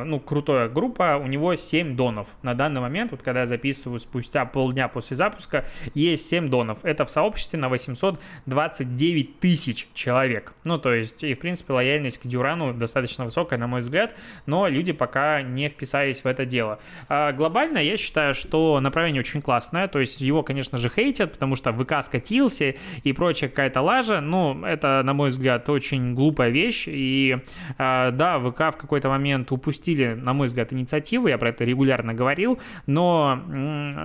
ну, 0.08 0.20
крутая 0.20 0.70
группа, 0.70 1.20
у 1.22 1.28
него 1.28 1.56
7 1.56 1.96
донов. 1.96 2.28
На 2.42 2.54
данный 2.54 2.82
момент, 2.82 3.12
вот 3.12 3.22
когда 3.22 3.42
я 3.42 3.46
записываю 3.46 4.00
спустя 4.00 4.46
полдня 4.46 4.88
после 4.88 5.18
запуска, 5.18 5.66
есть 5.94 6.28
7 6.30 6.50
донов. 6.50 6.80
Это 6.84 7.06
в 7.06 7.10
сообществе 7.10 7.60
на 7.60 7.70
829 7.70 9.40
тысяч 9.40 9.88
человек. 9.94 10.54
Ну, 10.64 10.78
то 10.78 10.94
есть, 10.94 11.24
и 11.24 11.34
в 11.34 11.40
принципе, 11.40 11.74
лояльность 11.74 12.20
к 12.22 12.28
Дюрану 12.28 12.74
достаточно 12.74 13.26
высокая, 13.26 13.60
на 13.60 13.68
мой 13.68 13.82
взгляд, 13.82 14.16
но 14.46 14.55
но 14.56 14.70
люди 14.70 14.94
пока 14.94 15.42
не 15.42 15.68
вписались 15.68 16.24
в 16.24 16.28
это 16.28 16.46
дело. 16.46 16.80
А 17.10 17.34
глобально 17.34 17.78
я 17.80 17.98
считаю, 17.98 18.34
что 18.34 18.80
направление 18.80 19.20
очень 19.20 19.42
классное, 19.42 19.90
то 19.90 20.00
есть 20.00 20.22
его, 20.22 20.44
конечно 20.44 20.78
же, 20.78 20.90
хейтят, 20.90 21.34
потому 21.34 21.58
что 21.58 21.74
ВК 21.74 21.96
скатился 22.04 22.76
и 23.04 23.12
прочая 23.12 23.50
какая-то 23.50 23.82
лажа, 23.82 24.22
ну, 24.22 24.64
это, 24.64 25.02
на 25.04 25.14
мой 25.14 25.28
взгляд, 25.28 25.70
очень 25.70 26.16
глупая 26.16 26.52
вещь, 26.52 26.86
и 26.88 27.38
а, 27.78 28.12
да, 28.12 28.40
ВК 28.40 28.60
в 28.74 28.78
какой-то 28.78 29.10
момент 29.10 29.52
упустили, 29.52 30.14
на 30.14 30.32
мой 30.32 30.48
взгляд, 30.48 30.72
инициативу, 30.72 31.28
я 31.28 31.38
про 31.38 31.50
это 31.50 31.66
регулярно 31.66 32.14
говорил, 32.14 32.58
но 32.88 33.42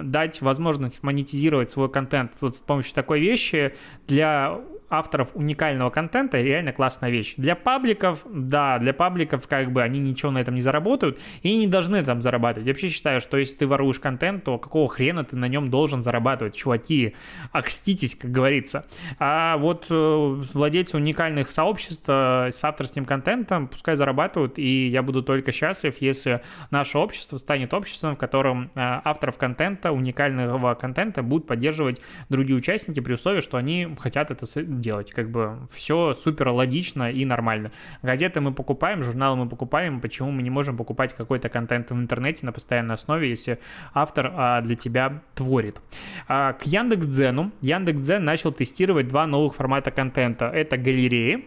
дать 0.02 0.42
возможность 0.42 1.04
монетизировать 1.04 1.70
свой 1.70 1.88
контент 1.88 2.32
вот 2.40 2.56
с 2.56 2.60
помощью 2.60 2.92
такой 2.94 3.20
вещи 3.20 3.72
для 4.08 4.58
авторов 4.90 5.30
уникального 5.34 5.90
контента 5.90 6.40
реально 6.40 6.72
классная 6.72 7.10
вещь. 7.10 7.34
Для 7.36 7.54
пабликов, 7.54 8.26
да, 8.28 8.78
для 8.78 8.92
пабликов 8.92 9.46
как 9.46 9.72
бы 9.72 9.82
они 9.82 10.00
ничего 10.00 10.32
на 10.32 10.38
этом 10.38 10.54
не 10.54 10.60
заработают 10.60 11.18
и 11.42 11.56
не 11.56 11.66
должны 11.66 12.04
там 12.04 12.20
зарабатывать. 12.20 12.66
Я 12.66 12.72
вообще 12.72 12.88
считаю, 12.88 13.20
что 13.20 13.36
если 13.36 13.56
ты 13.56 13.66
воруешь 13.66 14.00
контент, 14.00 14.44
то 14.44 14.58
какого 14.58 14.88
хрена 14.88 15.24
ты 15.24 15.36
на 15.36 15.46
нем 15.46 15.70
должен 15.70 16.02
зарабатывать? 16.02 16.56
Чуваки, 16.56 17.14
окститесь, 17.52 18.14
как 18.14 18.32
говорится. 18.32 18.84
А 19.18 19.56
вот 19.58 19.86
э, 19.88 20.44
владельцы 20.52 20.96
уникальных 20.96 21.50
сообществ 21.50 22.04
э, 22.08 22.50
с 22.52 22.62
авторским 22.64 23.04
контентом 23.04 23.68
пускай 23.68 23.94
зарабатывают, 23.94 24.58
и 24.58 24.88
я 24.88 25.02
буду 25.02 25.22
только 25.22 25.52
счастлив, 25.52 25.96
если 26.00 26.42
наше 26.70 26.98
общество 26.98 27.36
станет 27.36 27.72
обществом, 27.72 28.16
в 28.16 28.18
котором 28.18 28.70
э, 28.74 29.00
авторов 29.04 29.38
контента, 29.38 29.92
уникального 29.92 30.74
контента 30.74 31.22
будут 31.22 31.46
поддерживать 31.46 32.00
другие 32.28 32.56
участники 32.56 33.00
при 33.00 33.14
условии, 33.14 33.40
что 33.40 33.56
они 33.56 33.88
хотят 33.98 34.30
это 34.30 34.46
делать. 34.80 35.12
Как 35.12 35.30
бы 35.30 35.58
все 35.70 36.14
супер 36.14 36.48
логично 36.48 37.10
и 37.10 37.24
нормально. 37.24 37.72
Газеты 38.02 38.40
мы 38.40 38.52
покупаем, 38.52 39.02
журналы 39.02 39.36
мы 39.36 39.48
покупаем. 39.48 40.00
Почему 40.00 40.30
мы 40.30 40.42
не 40.42 40.50
можем 40.50 40.76
покупать 40.76 41.14
какой-то 41.14 41.48
контент 41.48 41.90
в 41.90 41.94
интернете 41.94 42.46
на 42.46 42.52
постоянной 42.52 42.94
основе, 42.94 43.28
если 43.28 43.58
автор 43.94 44.32
а, 44.34 44.60
для 44.60 44.76
тебя 44.76 45.22
творит? 45.34 45.80
А, 46.28 46.54
к 46.54 46.66
Яндекс.Дзену. 46.66 47.52
Яндекс.Дзен 47.60 48.24
начал 48.24 48.52
тестировать 48.52 49.08
два 49.08 49.26
новых 49.26 49.54
формата 49.54 49.90
контента. 49.90 50.46
Это 50.46 50.76
галереи, 50.76 51.44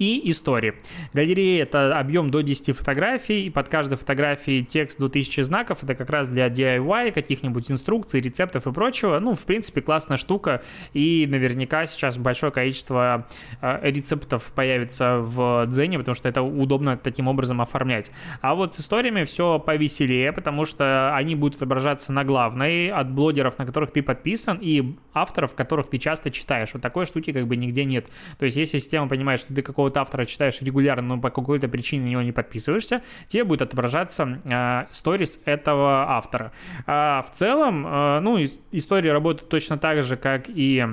и 0.00 0.30
истории. 0.30 0.74
Галерея— 1.12 1.62
это 1.64 1.98
объем 1.98 2.30
до 2.30 2.40
10 2.40 2.76
фотографий, 2.76 3.46
и 3.46 3.50
под 3.50 3.68
каждой 3.68 3.96
фотографией 3.96 4.64
текст 4.64 4.98
до 4.98 5.06
1000 5.06 5.44
знаков. 5.44 5.84
Это 5.84 5.94
как 5.94 6.10
раз 6.10 6.26
для 6.26 6.48
DIY, 6.48 7.12
каких-нибудь 7.12 7.70
инструкций, 7.70 8.20
рецептов 8.20 8.66
и 8.66 8.72
прочего. 8.72 9.18
Ну, 9.20 9.34
в 9.34 9.44
принципе, 9.44 9.82
классная 9.82 10.16
штука, 10.16 10.62
и 10.94 11.26
наверняка 11.28 11.86
сейчас 11.86 12.16
большое 12.16 12.50
количество 12.50 13.28
э, 13.60 13.90
рецептов 13.90 14.50
появится 14.54 15.18
в 15.18 15.66
Дзене, 15.66 15.98
потому 15.98 16.14
что 16.14 16.28
это 16.28 16.42
удобно 16.42 16.96
таким 16.96 17.28
образом 17.28 17.60
оформлять. 17.60 18.10
А 18.40 18.54
вот 18.54 18.74
с 18.74 18.80
историями 18.80 19.24
все 19.24 19.58
повеселее, 19.58 20.32
потому 20.32 20.64
что 20.64 21.14
они 21.14 21.34
будут 21.34 21.56
отображаться 21.56 22.10
на 22.10 22.24
главной 22.24 22.90
от 22.90 23.10
блогеров, 23.10 23.58
на 23.58 23.66
которых 23.66 23.90
ты 23.90 24.02
подписан, 24.02 24.58
и 24.62 24.96
авторов, 25.12 25.54
которых 25.54 25.90
ты 25.90 25.98
часто 25.98 26.30
читаешь. 26.30 26.70
Вот 26.72 26.82
такой 26.82 27.04
штуки 27.04 27.32
как 27.32 27.46
бы 27.46 27.56
нигде 27.56 27.84
нет. 27.84 28.06
То 28.38 28.46
есть, 28.46 28.56
если 28.56 28.78
система 28.78 29.06
понимает, 29.06 29.40
что 29.40 29.54
ты 29.54 29.60
какого 29.60 29.89
какого-то 29.90 30.00
автора 30.00 30.24
читаешь 30.24 30.60
регулярно, 30.62 31.16
но 31.16 31.20
по 31.20 31.30
какой-то 31.30 31.68
причине 31.68 32.04
на 32.04 32.08
него 32.08 32.22
не 32.22 32.32
подписываешься, 32.32 33.02
тебе 33.26 33.44
будет 33.44 33.62
отображаться 33.62 34.86
сторис 34.90 35.40
э, 35.44 35.52
этого 35.52 36.16
автора. 36.16 36.52
А 36.86 37.22
в 37.22 37.32
целом, 37.32 37.86
э, 37.86 38.20
ну, 38.20 38.38
истории 38.72 39.08
работают 39.08 39.48
точно 39.50 39.78
так 39.78 40.02
же, 40.02 40.16
как 40.16 40.48
и 40.48 40.86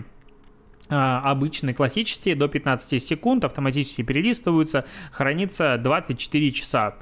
э, 0.89 0.96
обычные 0.96 1.74
классические 1.74 2.36
до 2.36 2.48
15 2.48 3.01
секунд 3.01 3.46
автоматически 3.46 4.01
перелистываются, 4.01 4.86
хранится 5.12 5.77
24 5.77 6.51
часа 6.51 6.96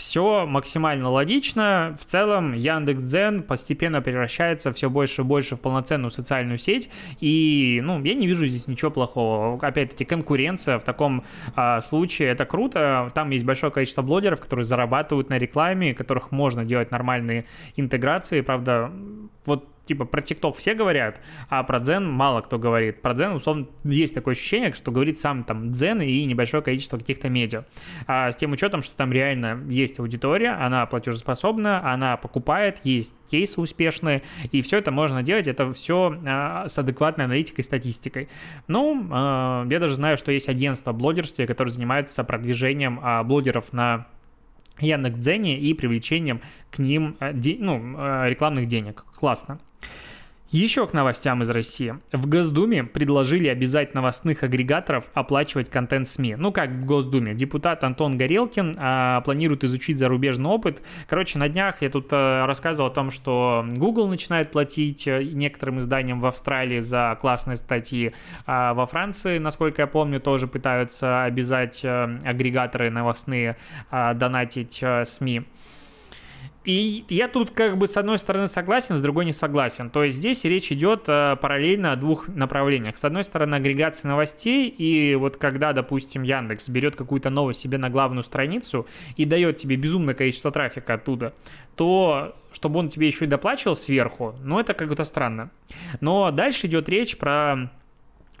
все 0.00 0.46
максимально 0.46 1.10
логично. 1.10 1.94
В 2.00 2.06
целом 2.06 2.54
Яндекс.Дзен 2.54 3.42
постепенно 3.42 4.00
превращается 4.00 4.72
все 4.72 4.88
больше 4.88 5.20
и 5.20 5.24
больше 5.24 5.56
в 5.56 5.60
полноценную 5.60 6.10
социальную 6.10 6.56
сеть. 6.56 6.88
И, 7.20 7.80
ну, 7.84 8.02
я 8.02 8.14
не 8.14 8.26
вижу 8.26 8.46
здесь 8.46 8.66
ничего 8.66 8.90
плохого. 8.90 9.58
Опять-таки, 9.60 10.06
конкуренция 10.06 10.78
в 10.78 10.84
таком 10.84 11.24
а, 11.54 11.82
случае 11.82 12.30
это 12.30 12.46
круто. 12.46 13.10
Там 13.14 13.28
есть 13.28 13.44
большое 13.44 13.70
количество 13.70 14.00
блогеров, 14.00 14.40
которые 14.40 14.64
зарабатывают 14.64 15.28
на 15.28 15.38
рекламе, 15.38 15.92
которых 15.92 16.30
можно 16.30 16.64
делать 16.64 16.90
нормальные 16.90 17.44
интеграции. 17.76 18.40
Правда, 18.40 18.90
вот 19.44 19.68
типа 19.90 20.04
про 20.04 20.22
ТикТок 20.22 20.56
все 20.56 20.74
говорят, 20.74 21.20
а 21.48 21.64
про 21.64 21.80
Дзен 21.80 22.08
мало 22.08 22.42
кто 22.42 22.60
говорит. 22.60 23.02
Про 23.02 23.14
Дзен, 23.14 23.32
условно, 23.32 23.66
есть 23.82 24.14
такое 24.14 24.34
ощущение, 24.34 24.72
что 24.72 24.92
говорит 24.92 25.18
сам 25.18 25.42
там 25.42 25.72
Дзен 25.72 26.00
и 26.00 26.24
небольшое 26.26 26.62
количество 26.62 26.96
каких-то 26.96 27.28
медиа. 27.28 27.64
А 28.06 28.30
с 28.30 28.36
тем 28.36 28.52
учетом, 28.52 28.84
что 28.84 28.96
там 28.96 29.12
реально 29.12 29.64
есть 29.68 29.98
аудитория, 29.98 30.50
она 30.50 30.86
платежеспособна, 30.86 31.92
она 31.92 32.16
покупает, 32.16 32.80
есть 32.84 33.16
кейсы 33.28 33.60
успешные, 33.60 34.22
и 34.52 34.62
все 34.62 34.78
это 34.78 34.92
можно 34.92 35.24
делать, 35.24 35.48
это 35.48 35.72
все 35.72 36.16
а, 36.24 36.68
с 36.68 36.78
адекватной 36.78 37.24
аналитикой, 37.24 37.64
статистикой. 37.64 38.28
Ну, 38.68 39.08
а, 39.10 39.66
я 39.68 39.80
даже 39.80 39.96
знаю, 39.96 40.18
что 40.18 40.30
есть 40.30 40.48
агентство 40.48 40.92
блогерстве, 40.92 41.48
которое 41.48 41.70
занимается 41.70 42.22
продвижением 42.22 43.00
а, 43.02 43.24
блогеров 43.24 43.72
на 43.72 44.06
Яндекс.Дзене 44.80 45.58
и 45.58 45.74
привлечением 45.74 46.40
к 46.70 46.78
ним 46.78 47.16
э, 47.20 47.32
ну, 47.58 47.96
э, 47.98 48.30
рекламных 48.30 48.66
денег. 48.66 49.04
Классно. 49.14 49.58
Еще 50.50 50.84
к 50.88 50.92
новостям 50.92 51.42
из 51.42 51.50
России. 51.50 51.94
В 52.10 52.26
Госдуме 52.26 52.82
предложили 52.82 53.46
обязать 53.46 53.94
новостных 53.94 54.42
агрегаторов 54.42 55.04
оплачивать 55.14 55.70
контент 55.70 56.08
СМИ. 56.08 56.34
Ну 56.34 56.50
как 56.50 56.70
в 56.70 56.84
Госдуме. 56.86 57.34
Депутат 57.34 57.84
Антон 57.84 58.18
Горелкин 58.18 58.74
а, 58.76 59.20
планирует 59.20 59.62
изучить 59.62 60.00
зарубежный 60.00 60.50
опыт. 60.50 60.82
Короче, 61.08 61.38
на 61.38 61.48
днях 61.48 61.82
я 61.82 61.88
тут 61.90 62.08
а, 62.10 62.46
рассказывал 62.46 62.90
о 62.90 62.92
том, 62.92 63.12
что 63.12 63.64
Google 63.70 64.08
начинает 64.08 64.50
платить 64.50 65.06
э, 65.06 65.22
некоторым 65.22 65.78
изданиям 65.78 66.18
в 66.18 66.26
Австралии 66.26 66.80
за 66.80 67.16
классные 67.20 67.56
статьи. 67.56 68.12
А 68.44 68.74
во 68.74 68.86
Франции, 68.86 69.38
насколько 69.38 69.82
я 69.82 69.86
помню, 69.86 70.18
тоже 70.18 70.48
пытаются 70.48 71.22
обязать 71.22 71.82
а, 71.84 72.18
агрегаторы 72.24 72.90
новостные 72.90 73.56
а, 73.92 74.14
донатить 74.14 74.80
а, 74.82 75.04
СМИ. 75.04 75.44
И 76.64 77.06
я 77.08 77.28
тут 77.28 77.52
как 77.52 77.78
бы 77.78 77.86
с 77.86 77.96
одной 77.96 78.18
стороны 78.18 78.46
согласен, 78.46 78.96
с 78.96 79.00
другой 79.00 79.24
не 79.24 79.32
согласен. 79.32 79.88
То 79.88 80.04
есть 80.04 80.18
здесь 80.18 80.44
речь 80.44 80.70
идет 80.70 81.04
э, 81.06 81.36
параллельно 81.40 81.92
о 81.92 81.96
двух 81.96 82.28
направлениях. 82.28 82.98
С 82.98 83.04
одной 83.04 83.24
стороны 83.24 83.54
агрегация 83.54 84.10
новостей, 84.10 84.68
и 84.68 85.14
вот 85.14 85.38
когда, 85.38 85.72
допустим, 85.72 86.22
Яндекс 86.22 86.68
берет 86.68 86.96
какую-то 86.96 87.30
новость 87.30 87.60
себе 87.60 87.78
на 87.78 87.88
главную 87.88 88.24
страницу 88.24 88.86
и 89.16 89.24
дает 89.24 89.56
тебе 89.56 89.76
безумное 89.76 90.14
количество 90.14 90.52
трафика 90.52 90.94
оттуда, 90.94 91.32
то 91.76 92.36
чтобы 92.52 92.78
он 92.78 92.90
тебе 92.90 93.06
еще 93.06 93.24
и 93.24 93.28
доплачивал 93.28 93.74
сверху, 93.74 94.34
ну 94.42 94.58
это 94.58 94.74
как-то 94.74 95.04
странно. 95.04 95.50
Но 96.00 96.30
дальше 96.30 96.66
идет 96.66 96.90
речь 96.90 97.16
про 97.16 97.70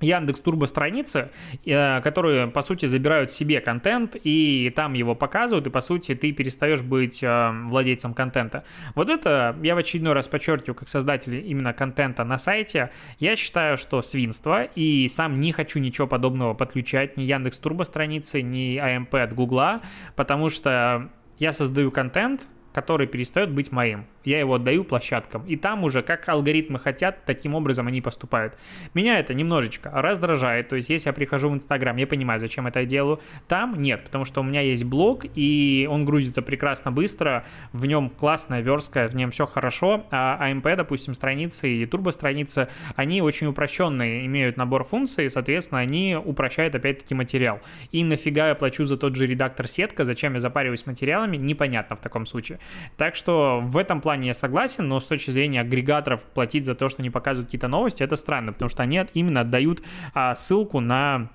Яндекс 0.00 0.40
Турбо 0.40 0.66
страницы, 0.66 1.30
э, 1.64 2.00
которые, 2.00 2.46
по 2.46 2.62
сути, 2.62 2.86
забирают 2.86 3.32
себе 3.32 3.60
контент 3.60 4.16
и 4.22 4.72
там 4.74 4.94
его 4.94 5.14
показывают, 5.14 5.66
и, 5.66 5.70
по 5.70 5.80
сути, 5.80 6.14
ты 6.14 6.32
перестаешь 6.32 6.82
быть 6.82 7.22
э, 7.22 7.50
владельцем 7.66 8.14
контента. 8.14 8.64
Вот 8.94 9.08
это 9.08 9.56
я 9.62 9.74
в 9.74 9.78
очередной 9.78 10.12
раз 10.12 10.28
подчеркиваю, 10.28 10.74
как 10.74 10.88
создатель 10.88 11.36
именно 11.46 11.72
контента 11.72 12.24
на 12.24 12.38
сайте, 12.38 12.90
я 13.18 13.36
считаю, 13.36 13.76
что 13.76 14.02
свинство, 14.02 14.64
и 14.64 15.08
сам 15.08 15.40
не 15.40 15.52
хочу 15.52 15.78
ничего 15.78 16.06
подобного 16.06 16.54
подключать, 16.54 17.16
ни 17.16 17.22
Яндекс 17.22 17.58
Турбо 17.58 17.84
страницы, 17.84 18.42
ни 18.42 18.76
AMP 18.76 19.18
от 19.20 19.34
Гугла, 19.34 19.80
потому 20.16 20.48
что 20.48 21.10
я 21.38 21.52
создаю 21.52 21.90
контент, 21.90 22.42
который 22.72 23.06
перестает 23.06 23.50
быть 23.50 23.72
моим 23.72 24.06
я 24.24 24.38
его 24.38 24.54
отдаю 24.54 24.84
площадкам. 24.84 25.44
И 25.46 25.56
там 25.56 25.84
уже, 25.84 26.02
как 26.02 26.28
алгоритмы 26.28 26.78
хотят, 26.78 27.24
таким 27.24 27.54
образом 27.54 27.86
они 27.86 28.00
поступают. 28.00 28.56
Меня 28.94 29.18
это 29.18 29.34
немножечко 29.34 29.90
раздражает. 29.92 30.68
То 30.68 30.76
есть, 30.76 30.90
если 30.90 31.08
я 31.08 31.12
прихожу 31.12 31.48
в 31.48 31.54
Инстаграм, 31.54 31.96
я 31.96 32.06
понимаю, 32.06 32.38
зачем 32.38 32.66
это 32.66 32.80
я 32.80 32.86
делаю. 32.86 33.20
Там 33.48 33.80
нет, 33.80 34.04
потому 34.04 34.24
что 34.24 34.40
у 34.40 34.44
меня 34.44 34.60
есть 34.60 34.84
блог, 34.84 35.24
и 35.34 35.88
он 35.90 36.04
грузится 36.04 36.42
прекрасно 36.42 36.92
быстро. 36.92 37.44
В 37.72 37.86
нем 37.86 38.10
классная 38.10 38.60
верстка, 38.60 39.08
в 39.08 39.16
нем 39.16 39.30
все 39.30 39.46
хорошо. 39.46 40.06
А 40.10 40.38
AMP, 40.50 40.70
а 40.70 40.76
допустим, 40.76 41.14
страницы 41.14 41.70
и 41.70 41.86
турбо-страницы, 41.86 42.68
они 42.96 43.22
очень 43.22 43.46
упрощенные, 43.46 44.26
имеют 44.26 44.56
набор 44.56 44.84
функций, 44.84 45.30
соответственно, 45.30 45.80
они 45.80 46.16
упрощают 46.22 46.74
опять-таки 46.74 47.14
материал. 47.14 47.60
И 47.90 48.04
нафига 48.04 48.48
я 48.48 48.54
плачу 48.54 48.84
за 48.84 48.96
тот 48.96 49.16
же 49.16 49.26
редактор 49.26 49.66
сетка, 49.66 50.04
зачем 50.04 50.34
я 50.34 50.40
запариваюсь 50.40 50.86
материалами, 50.86 51.36
непонятно 51.36 51.96
в 51.96 52.00
таком 52.00 52.26
случае. 52.26 52.59
Так 52.96 53.16
что 53.16 53.60
в 53.62 53.76
этом 53.76 54.00
плане 54.00 54.28
я 54.28 54.34
согласен, 54.34 54.88
но 54.88 55.00
с 55.00 55.06
точки 55.06 55.30
зрения 55.30 55.60
агрегаторов 55.60 56.22
платить 56.22 56.64
за 56.64 56.74
то, 56.74 56.88
что 56.88 57.02
они 57.02 57.10
показывают 57.10 57.48
какие-то 57.48 57.68
новости, 57.68 58.02
это 58.02 58.16
странно, 58.16 58.52
потому 58.52 58.68
что 58.68 58.82
они 58.82 59.00
именно 59.14 59.40
отдают 59.40 59.82
а, 60.14 60.34
ссылку 60.34 60.80
на 60.80 61.30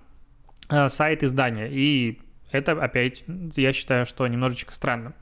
а, 0.70 0.90
сайт 0.90 1.24
издания. 1.24 1.70
И 1.70 2.20
это 2.52 2.72
опять, 2.74 3.24
я 3.56 3.74
считаю, 3.74 4.06
что 4.06 4.28
немножечко 4.28 4.74
странно. 4.74 5.14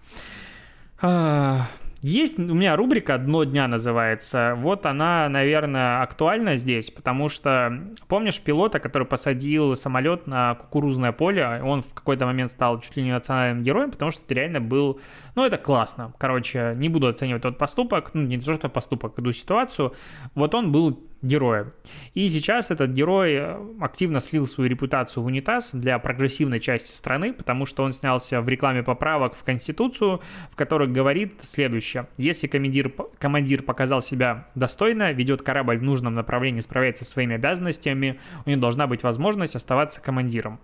А, 1.01 1.67
есть 2.03 2.37
у 2.37 2.53
меня 2.53 2.75
рубрика 2.75 3.17
«Дно 3.17 3.43
дня» 3.45 3.67
называется. 3.67 4.55
Вот 4.57 4.85
она, 4.85 5.29
наверное, 5.29 6.01
актуальна 6.01 6.57
здесь, 6.57 6.89
потому 6.91 7.29
что 7.29 7.79
помнишь 8.07 8.41
пилота, 8.41 8.79
который 8.79 9.07
посадил 9.07 9.75
самолет 9.75 10.27
на 10.27 10.55
кукурузное 10.55 11.13
поле? 11.13 11.61
Он 11.63 11.81
в 11.81 11.93
какой-то 11.93 12.25
момент 12.25 12.51
стал 12.51 12.81
чуть 12.81 12.97
ли 12.97 13.03
не 13.03 13.11
национальным 13.11 13.63
героем, 13.63 13.91
потому 13.91 14.11
что 14.11 14.23
это 14.23 14.33
реально 14.33 14.59
был... 14.59 14.99
Ну, 15.35 15.45
это 15.45 15.57
классно. 15.57 16.13
Короче, 16.17 16.73
не 16.75 16.89
буду 16.89 17.07
оценивать 17.07 17.41
тот 17.41 17.57
поступок, 17.57 18.11
ну, 18.13 18.21
не 18.21 18.37
то, 18.37 18.53
что 18.53 18.69
поступок, 18.69 19.17
эту 19.17 19.31
ситуацию. 19.31 19.93
Вот 20.35 20.53
он 20.55 20.71
был 20.71 20.99
героя. 21.23 21.71
И 22.13 22.27
сейчас 22.27 22.69
этот 22.69 22.91
герой 22.91 23.33
э, 23.33 23.57
активно 23.79 24.19
слил 24.19 24.45
свою 24.45 24.69
репутацию 24.69 25.23
в 25.23 25.25
унитаз 25.25 25.71
для 25.73 25.97
прогрессивной 25.97 26.59
части 26.59 26.91
страны, 26.91 27.33
потому 27.33 27.65
что 27.65 27.83
он 27.83 27.93
снялся 27.93 28.41
в 28.41 28.49
рекламе 28.49 28.83
поправок 28.83 29.35
в 29.35 29.43
Конституцию, 29.43 30.21
в 30.51 30.55
которых 30.55 30.91
говорит 30.91 31.33
следующее. 31.41 32.07
Если 32.17 32.47
командир, 32.47 32.93
командир 33.17 33.63
показал 33.63 34.01
себя 34.01 34.47
достойно, 34.53 35.11
ведет 35.13 35.41
корабль 35.41 35.77
в 35.77 35.83
нужном 35.83 36.13
направлении, 36.13 36.59
справляется 36.59 37.05
со 37.05 37.11
своими 37.11 37.35
обязанностями, 37.35 38.19
у 38.45 38.49
него 38.49 38.61
должна 38.61 38.85
быть 38.85 39.01
возможность 39.03 39.55
оставаться 39.55 40.01
командиром. 40.01 40.59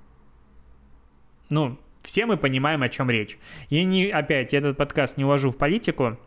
Ну, 1.49 1.79
все 2.03 2.25
мы 2.25 2.37
понимаем, 2.37 2.83
о 2.83 2.89
чем 2.89 3.09
речь. 3.09 3.37
Я 3.69 3.83
не, 3.85 4.09
опять, 4.09 4.53
этот 4.53 4.77
подкаст 4.77 5.17
не 5.17 5.23
увожу 5.23 5.51
в 5.51 5.57
политику, 5.57 6.17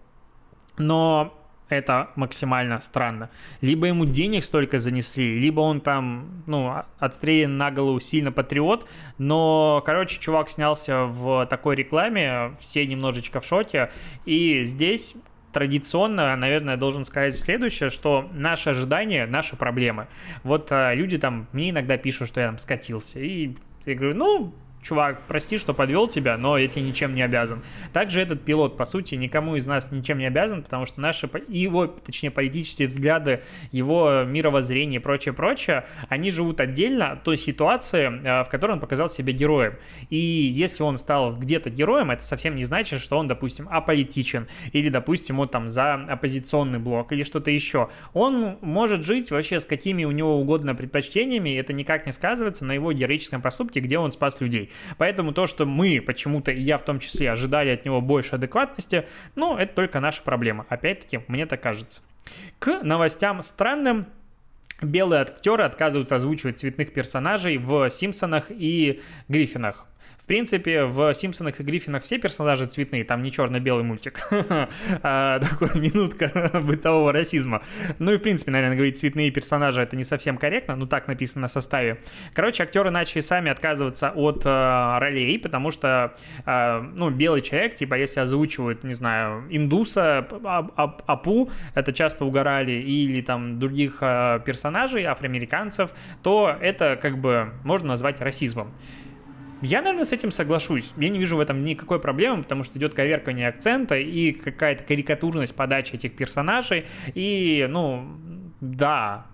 но 0.79 1.39
это 1.75 2.11
максимально 2.17 2.81
странно. 2.81 3.31
Либо 3.61 3.87
ему 3.87 4.05
денег 4.05 4.45
столько 4.45 4.79
занесли, 4.79 5.39
либо 5.39 5.61
он 5.61 5.81
там, 5.81 6.43
ну, 6.47 6.75
отстрелян 6.99 7.57
на 7.57 7.71
голову 7.71 8.01
сильно 8.01 8.33
патриот, 8.33 8.87
но, 9.19 9.83
короче, 9.85 10.21
чувак 10.21 10.51
снялся 10.51 11.05
в 11.05 11.47
такой 11.47 11.77
рекламе, 11.77 12.53
все 12.61 12.87
немножечко 12.87 13.41
в 13.41 13.45
шоке, 13.45 13.91
и 14.25 14.65
здесь 14.65 15.15
традиционно, 15.53 16.35
наверное, 16.37 16.77
должен 16.77 17.05
сказать 17.05 17.39
следующее, 17.39 17.91
что 17.91 18.29
наши 18.33 18.71
ожидания, 18.71 19.27
наши 19.27 19.55
проблемы. 19.55 20.09
Вот 20.43 20.73
а, 20.73 20.95
люди 20.95 21.19
там 21.19 21.47
мне 21.53 21.71
иногда 21.71 21.97
пишут, 21.97 22.29
что 22.29 22.41
я 22.41 22.47
там 22.49 22.59
скатился, 22.59 23.21
и 23.21 23.55
я 23.85 23.95
говорю, 23.95 24.15
ну, 24.15 24.55
чувак, 24.83 25.23
прости, 25.29 25.59
что 25.59 25.73
подвел 25.75 26.09
тебя, 26.09 26.37
но 26.37 26.59
я 26.59 26.69
тебе 26.69 26.83
ничем 26.83 27.15
не 27.15 27.23
обязан. 27.23 27.63
Также 27.93 28.21
этот 28.21 28.43
пилот, 28.43 28.77
по 28.77 28.85
сути, 28.85 29.15
никому 29.15 29.57
из 29.57 29.67
нас 29.67 29.91
ничем 29.91 30.19
не 30.19 30.27
обязан, 30.27 30.63
потому 30.63 30.87
что 30.87 31.01
наши, 31.01 31.31
его, 31.49 31.87
точнее, 31.87 32.31
политические 32.31 32.89
взгляды, 32.89 33.43
его 33.71 34.25
мировоззрение 34.25 35.01
и 35.01 35.03
прочее, 35.03 35.33
прочее, 35.33 35.87
они 36.09 36.31
живут 36.31 36.61
отдельно 36.61 37.13
от 37.13 37.23
той 37.23 37.39
ситуации, 37.39 38.07
э, 38.07 38.45
в 38.45 38.49
которой 38.49 38.73
он 38.73 38.81
показал 38.81 39.09
себя 39.09 39.33
героем. 39.33 39.75
И 40.11 40.17
если 40.17 40.83
он 40.83 40.99
стал 40.99 41.37
где-то 41.37 41.71
героем, 41.71 42.11
это 42.11 42.25
совсем 42.25 42.57
не 42.57 42.65
значит, 42.65 43.01
что 43.01 43.19
он, 43.19 43.29
допустим, 43.29 43.69
аполитичен, 43.71 44.49
или, 44.73 44.89
допустим, 44.89 45.39
он 45.39 45.49
там 45.49 45.69
за 45.69 45.95
оппозиционный 45.95 46.81
блок, 46.81 47.13
или 47.13 47.23
что-то 47.23 47.51
еще. 47.51 47.89
Он 48.13 48.59
может 48.61 49.05
жить 49.05 49.31
вообще 49.31 49.61
с 49.61 49.65
какими 49.65 50.05
у 50.05 50.11
него 50.11 50.39
угодно 50.39 50.75
предпочтениями, 50.75 51.57
это 51.57 51.73
никак 51.73 52.07
не 52.07 52.13
сказывается 52.13 52.65
на 52.65 52.73
его 52.73 52.93
героическом 52.93 53.41
поступке, 53.41 53.81
где 53.81 53.99
он 53.99 54.11
спас 54.11 54.41
людей. 54.41 54.72
Поэтому 54.99 55.33
то, 55.33 55.47
что 55.47 55.67
мы 55.67 56.01
почему-то, 56.01 56.51
и 56.51 56.61
я 56.61 56.79
в 56.79 56.85
том 56.85 56.99
числе, 56.99 57.31
ожидали 57.31 57.71
от 57.71 57.85
него 57.85 58.01
больше 58.01 58.37
адекватности, 58.37 59.07
ну, 59.35 59.57
это 59.57 59.75
только 59.75 60.01
наша 60.01 60.23
проблема. 60.23 60.67
Опять-таки, 60.69 61.21
мне 61.29 61.47
так 61.47 61.61
кажется. 61.61 62.01
К 62.59 62.83
новостям 62.83 63.43
странным 63.43 64.07
белые 64.81 65.23
актеры 65.23 65.65
отказываются 65.65 66.17
озвучивать 66.17 66.59
цветных 66.59 66.93
персонажей 66.93 67.59
в 67.59 67.89
«Симпсонах» 67.91 68.47
и 68.51 69.01
«Гриффинах». 69.29 69.87
В 70.23 70.27
принципе, 70.27 70.85
в 70.85 71.13
«Симпсонах» 71.15 71.59
и 71.59 71.65
«Гриффинах» 71.65 72.05
все 72.05 72.17
персонажи 72.17 72.67
цветные, 72.67 73.03
там 73.03 73.25
не 73.25 73.33
черно-белый 73.33 73.83
мультик. 73.83 74.21
а, 75.03 75.41
такой 75.41 75.71
минутка 75.75 76.61
бытового 76.63 77.13
расизма. 77.13 77.63
Ну 77.99 78.13
и, 78.13 78.19
в 78.19 78.23
принципе, 78.23 78.53
наверное, 78.53 78.77
говорить 78.77 78.97
цветные 78.97 79.33
персонажи 79.33 79.83
это 79.83 79.97
не 79.97 80.05
совсем 80.05 80.39
корректно, 80.39 80.77
но 80.77 80.87
так 80.87 81.09
написано 81.09 81.43
на 81.43 81.49
составе. 81.49 81.99
Короче, 82.35 82.63
актеры 82.63 82.91
начали 82.91 83.21
сами 83.21 83.51
отказываться 83.51 84.11
от 84.11 84.47
э, 84.47 84.99
ролей, 85.01 85.41
потому 85.41 85.73
что, 85.73 86.15
э, 86.47 86.81
ну, 86.95 87.11
белый 87.11 87.41
человек, 87.41 87.75
типа, 87.75 87.95
если 87.95 88.21
озвучивают, 88.21 88.85
не 88.85 88.95
знаю, 88.95 89.45
индуса, 89.51 90.29
Апу, 91.07 91.51
это 91.75 91.93
часто 91.93 92.25
угорали, 92.25 92.71
или 92.71 93.23
там 93.23 93.59
других 93.59 93.99
э, 94.01 94.39
персонажей, 94.47 95.03
афроамериканцев, 95.03 95.91
то 96.23 96.57
это 96.61 96.97
как 97.03 97.19
бы 97.19 97.51
можно 97.65 97.89
назвать 97.89 98.21
расизмом. 98.21 98.73
Я, 99.63 99.81
наверное, 99.81 100.05
с 100.05 100.13
этим 100.13 100.33
соглашусь. 100.33 100.93
Я 100.97 101.09
не 101.09 101.19
вижу 101.19 101.37
в 101.37 101.41
этом 101.41 101.65
никакой 101.65 102.01
проблемы, 102.01 102.43
потому 102.43 102.65
что 102.65 102.79
идет 102.79 102.95
коверкание 102.95 103.49
акцента 103.49 103.97
и 103.97 104.33
какая-то 104.33 104.85
карикатурность 104.85 105.55
подачи 105.55 105.95
этих 105.95 106.17
персонажей. 106.17 106.87
И, 107.15 107.67
ну, 107.71 108.07
да, 108.61 109.27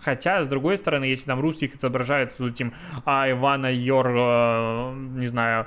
Хотя, 0.00 0.44
с 0.44 0.46
другой 0.46 0.76
стороны, 0.78 1.04
если 1.04 1.26
там 1.26 1.40
русских 1.40 1.74
изображается 1.74 2.46
этим 2.46 2.74
а 3.04 3.28
Ивана 3.28 3.72
Йор, 3.72 4.08
э, 4.08 4.94
не 5.16 5.26
знаю, 5.26 5.66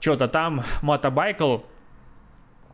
что-то 0.00 0.26
там, 0.26 0.64
мотобайкл, 0.82 1.58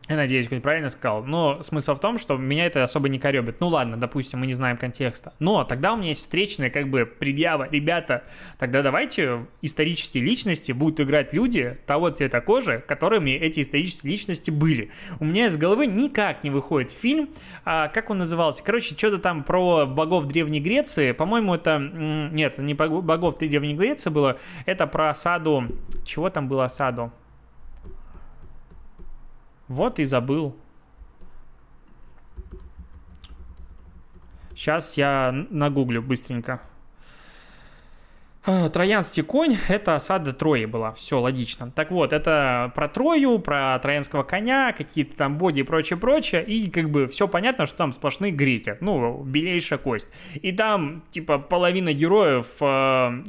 я 0.09 0.17
надеюсь, 0.17 0.49
хоть 0.49 0.62
правильно 0.62 0.90
сказал. 0.90 1.25
Но 1.25 1.62
смысл 1.62 1.95
в 1.95 2.01
том, 2.01 2.19
что 2.19 2.37
меня 2.37 2.67
это 2.67 2.85
особо 2.85 3.09
не 3.09 3.19
коребит. 3.19 3.57
Ну 3.61 3.69
ладно, 3.69 3.97
допустим, 3.97 4.40
мы 4.40 4.47
не 4.47 4.53
знаем 4.53 4.77
контекста. 4.77 5.33
Но 5.38 5.64
тогда 5.64 5.95
у 5.95 5.97
меня 5.97 6.09
есть 6.09 6.21
встречная 6.21 6.69
как 6.69 6.90
бы 6.90 7.07
предъява. 7.07 7.69
Ребята, 7.71 8.25
тогда 8.59 8.83
давайте 8.83 9.47
исторические 9.62 10.23
личности 10.23 10.73
будут 10.73 11.01
играть 11.01 11.33
люди 11.33 11.79
того 11.87 12.11
цвета 12.11 12.43
кожи, 12.43 12.85
которыми 12.87 13.31
эти 13.31 13.61
исторические 13.61 14.12
личности 14.12 14.51
были. 14.51 14.90
У 15.21 15.25
меня 15.25 15.47
из 15.47 15.57
головы 15.57 15.87
никак 15.87 16.45
не 16.45 16.51
выходит 16.51 16.90
фильм. 16.90 17.31
А, 17.64 17.88
как 17.88 18.11
он 18.11 18.19
назывался? 18.19 18.62
Короче, 18.62 18.95
что-то 18.95 19.17
там 19.17 19.43
про 19.43 19.87
богов 19.87 20.27
Древней 20.27 20.61
Греции. 20.61 21.12
По-моему, 21.12 21.55
это... 21.55 21.79
Нет, 21.79 22.59
не 22.59 22.75
богов 22.75 23.38
Древней 23.38 23.75
Греции 23.75 24.11
было. 24.11 24.38
Это 24.67 24.87
про 24.87 25.09
осаду... 25.09 25.64
Чего 26.05 26.29
там 26.29 26.47
было 26.47 26.67
осаду? 26.67 27.11
Вот 29.68 29.98
и 29.98 30.05
забыл. 30.05 30.57
Сейчас 34.55 34.96
я 34.96 35.33
нагуглю 35.50 36.03
быстренько. 36.03 36.61
А, 38.46 38.68
Троянский 38.68 39.22
конь— 39.22 39.57
это 39.68 39.96
осада 39.96 40.35
Трои 40.35 40.66
была, 40.66 40.92
все 40.92 41.18
логично. 41.18 41.70
Так 41.70 41.90
вот, 41.90 42.12
это 42.12 42.70
про 42.74 42.88
Трою, 42.88 43.38
про 43.38 43.79
троянского 43.79 44.22
коня, 44.22 44.72
какие-то 44.72 45.16
там 45.16 45.38
боди 45.38 45.61
и 45.61 45.62
прочее, 45.62 45.98
прочее, 45.98 46.44
и 46.44 46.70
как 46.70 46.90
бы 46.90 47.07
все 47.07 47.27
понятно, 47.27 47.64
что 47.64 47.79
там 47.79 47.94
сплошные 47.94 48.33
греки, 48.33 48.77
ну, 48.81 49.22
белейшая 49.22 49.79
кость. 49.79 50.11
И 50.35 50.53
там, 50.53 51.05
типа, 51.11 51.38
половина 51.38 51.94
героев 51.94 52.48
э, 52.61 53.24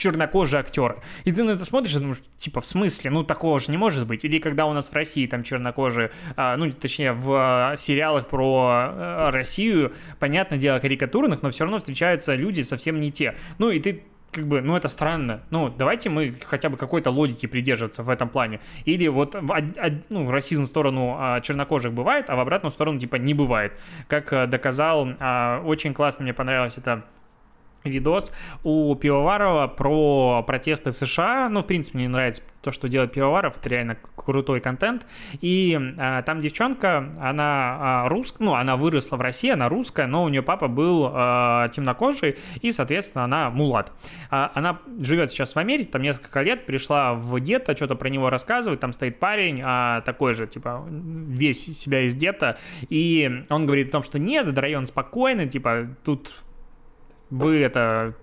чернокожие 0.00 0.60
актеры. 0.60 0.96
И 1.24 1.32
ты 1.32 1.44
на 1.44 1.50
это 1.50 1.64
смотришь 1.64 1.94
и 1.94 1.98
думаешь, 1.98 2.22
типа, 2.36 2.60
в 2.60 2.66
смысле? 2.66 3.10
Ну, 3.10 3.22
такого 3.22 3.60
же 3.60 3.70
не 3.70 3.76
может 3.76 4.06
быть. 4.06 4.24
Или 4.24 4.38
когда 4.38 4.66
у 4.66 4.72
нас 4.72 4.90
в 4.90 4.94
России 4.94 5.26
там 5.26 5.44
чернокожие, 5.44 6.10
а, 6.36 6.56
ну, 6.56 6.72
точнее, 6.72 7.12
в 7.12 7.32
а, 7.32 7.76
сериалах 7.76 8.26
про 8.26 8.68
а, 8.72 9.30
Россию, 9.30 9.92
понятное 10.18 10.58
дело, 10.58 10.78
карикатурных, 10.78 11.42
но 11.42 11.50
все 11.50 11.64
равно 11.64 11.78
встречаются 11.78 12.34
люди 12.34 12.62
совсем 12.62 13.00
не 13.00 13.12
те. 13.12 13.36
Ну, 13.58 13.70
и 13.70 13.78
ты 13.78 14.02
как 14.32 14.46
бы, 14.46 14.62
ну 14.62 14.76
это 14.76 14.88
странно. 14.88 15.42
Ну, 15.50 15.68
давайте 15.68 16.08
мы 16.08 16.34
хотя 16.46 16.70
бы 16.70 16.76
какой-то 16.76 17.10
логики 17.10 17.46
придерживаться 17.46 18.02
в 18.04 18.08
этом 18.08 18.28
плане. 18.28 18.60
Или 18.84 19.08
вот 19.08 19.34
ну, 20.08 20.30
расизм 20.30 20.64
в 20.64 20.66
сторону 20.66 21.18
чернокожих 21.42 21.92
бывает, 21.92 22.26
а 22.30 22.36
в 22.36 22.40
обратную 22.40 22.70
сторону 22.70 23.00
типа 23.00 23.16
не 23.16 23.34
бывает. 23.34 23.72
Как 24.06 24.32
а, 24.32 24.46
доказал, 24.46 25.08
очень 25.64 25.92
классно 25.92 26.22
мне 26.22 26.32
понравилось 26.32 26.78
это 26.78 27.04
видос 27.84 28.32
у 28.62 28.94
Пивоварова 28.94 29.68
про 29.68 30.42
протесты 30.46 30.90
в 30.90 30.96
США. 30.96 31.48
Ну, 31.48 31.62
в 31.62 31.66
принципе, 31.66 31.98
мне 31.98 32.08
нравится 32.08 32.42
то, 32.62 32.72
что 32.72 32.88
делает 32.88 33.12
Пивоваров, 33.12 33.56
это 33.56 33.68
реально 33.70 33.96
крутой 34.16 34.60
контент. 34.60 35.06
И 35.40 35.78
а, 35.98 36.22
там 36.22 36.40
девчонка, 36.40 37.10
она 37.20 38.04
а, 38.04 38.08
русская, 38.08 38.44
ну, 38.44 38.54
она 38.54 38.76
выросла 38.76 39.16
в 39.16 39.20
России, 39.20 39.50
она 39.50 39.68
русская, 39.68 40.06
но 40.06 40.24
у 40.24 40.28
нее 40.28 40.42
папа 40.42 40.68
был 40.68 41.10
а, 41.10 41.68
темнокожий, 41.68 42.36
и, 42.60 42.70
соответственно, 42.70 43.24
она 43.24 43.50
мулат. 43.50 43.92
А, 44.30 44.50
она 44.54 44.78
живет 45.00 45.30
сейчас 45.30 45.54
в 45.54 45.58
Америке, 45.58 45.90
там 45.90 46.02
несколько 46.02 46.42
лет, 46.42 46.66
пришла 46.66 47.14
в 47.14 47.38
гетто, 47.40 47.74
что-то 47.74 47.94
про 47.94 48.08
него 48.08 48.28
рассказывает, 48.28 48.80
там 48.80 48.92
стоит 48.92 49.18
парень, 49.18 49.62
а, 49.64 50.02
такой 50.02 50.34
же, 50.34 50.46
типа, 50.46 50.84
весь 50.90 51.64
себя 51.78 52.02
из 52.02 52.14
гетто, 52.14 52.58
и 52.90 53.44
он 53.48 53.64
говорит 53.64 53.88
о 53.88 53.92
том, 53.92 54.02
что 54.02 54.18
нет, 54.18 54.44
этот 54.44 54.58
район 54.58 54.84
спокойный, 54.84 55.48
типа, 55.48 55.88
тут 56.04 56.34
вы 57.30 57.60
это 57.60 58.14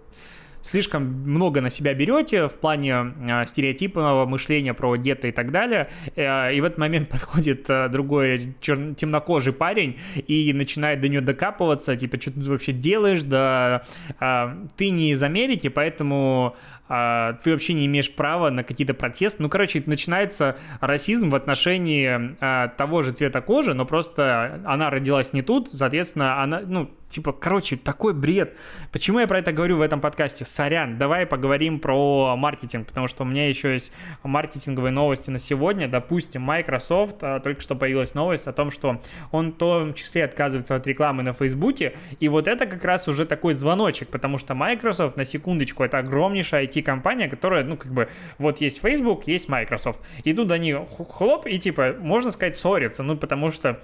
слишком 0.68 1.04
много 1.04 1.62
на 1.62 1.70
себя 1.70 1.94
берете 1.94 2.48
в 2.48 2.56
плане 2.56 3.14
э, 3.28 3.46
стереотипного 3.46 4.26
мышления 4.26 4.74
про 4.74 4.96
гетто 4.98 5.28
и 5.28 5.32
так 5.32 5.52
далее. 5.52 5.90
Э, 6.16 6.54
и 6.54 6.62
в 6.62 6.66
этот 6.66 6.78
момент 6.78 7.10
подходит 7.10 7.70
э, 7.70 7.88
другой 7.90 8.56
чер- 8.62 8.96
темнокожий 8.96 9.54
парень 9.54 9.98
и 10.16 10.52
начинает 10.54 11.02
до 11.02 11.08
нее 11.08 11.22
докапываться, 11.22 11.96
типа, 11.96 12.20
что 12.20 12.32
ты 12.32 12.42
вообще 12.42 12.74
делаешь, 12.74 13.24
да 13.24 13.84
э, 14.20 14.66
ты 14.76 14.90
не 14.90 15.12
из 15.12 15.24
Америки, 15.24 15.70
поэтому 15.70 16.56
а, 16.90 17.34
ты 17.44 17.52
вообще 17.52 17.74
не 17.74 17.86
имеешь 17.86 18.14
права 18.14 18.50
на 18.50 18.64
какие-то 18.64 18.94
протесты. 18.94 19.44
Ну, 19.44 19.50
короче, 19.50 19.84
начинается 19.86 20.58
расизм 20.82 21.30
в 21.30 21.36
отношении 21.36 22.36
а, 22.40 22.70
того 22.70 23.02
же 23.02 23.12
цвета 23.12 23.42
кожи, 23.42 23.74
но 23.74 23.86
просто 23.86 24.62
она 24.66 24.90
родилась 24.90 25.34
не 25.34 25.42
тут, 25.42 25.70
соответственно, 25.70 26.42
она, 26.42 26.62
ну, 26.66 26.90
типа, 27.10 27.32
короче, 27.32 27.78
такой 27.78 28.14
бред. 28.14 28.56
Почему 28.92 29.20
я 29.20 29.28
про 29.28 29.40
это 29.40 29.52
говорю 29.52 29.78
в 29.78 29.82
этом 29.82 30.02
подкасте? 30.02 30.46
Сорян, 30.46 30.98
давай 30.98 31.26
поговорим 31.26 31.80
про 31.80 32.36
маркетинг, 32.36 32.88
потому 32.88 33.08
что 33.08 33.24
у 33.24 33.26
меня 33.26 33.48
еще 33.48 33.74
есть 33.74 33.92
маркетинговые 34.24 34.92
новости 34.92 35.30
на 35.30 35.38
сегодня. 35.38 35.88
Допустим, 35.88 36.42
Microsoft, 36.42 37.18
а, 37.22 37.40
только 37.40 37.62
что 37.62 37.76
появилась 37.76 38.14
новость 38.14 38.48
о 38.48 38.54
том, 38.54 38.72
что 38.72 39.02
он 39.32 39.52
в 39.52 39.56
том 39.56 39.94
числе 39.94 40.26
отказывается 40.26 40.76
от 40.76 40.86
рекламы 40.86 41.24
на 41.24 41.34
Фейсбуке, 41.34 41.96
и 42.20 42.28
вот 42.28 42.48
это 42.48 42.66
как 42.66 42.84
раз 42.84 43.08
уже 43.08 43.26
такой 43.26 43.54
звоночек, 43.54 44.10
потому 44.10 44.38
что 44.38 44.54
Microsoft, 44.54 45.18
на 45.18 45.26
секундочку, 45.26 45.84
это 45.84 46.00
огромнейшая 46.00 46.68
IT-компания, 46.78 47.28
которая, 47.28 47.64
ну, 47.64 47.78
как 47.78 47.92
бы, 47.92 48.10
вот 48.38 48.62
есть 48.62 48.82
Facebook, 48.82 49.28
есть 49.28 49.50
Microsoft, 49.50 50.00
и 50.24 50.34
тут 50.34 50.52
они 50.52 50.76
хлоп, 51.10 51.48
и 51.48 51.58
типа, 51.60 51.96
можно 52.00 52.32
сказать, 52.32 52.58
ссорятся, 52.58 53.04
ну, 53.04 53.18
потому 53.18 53.52
что 53.52 53.80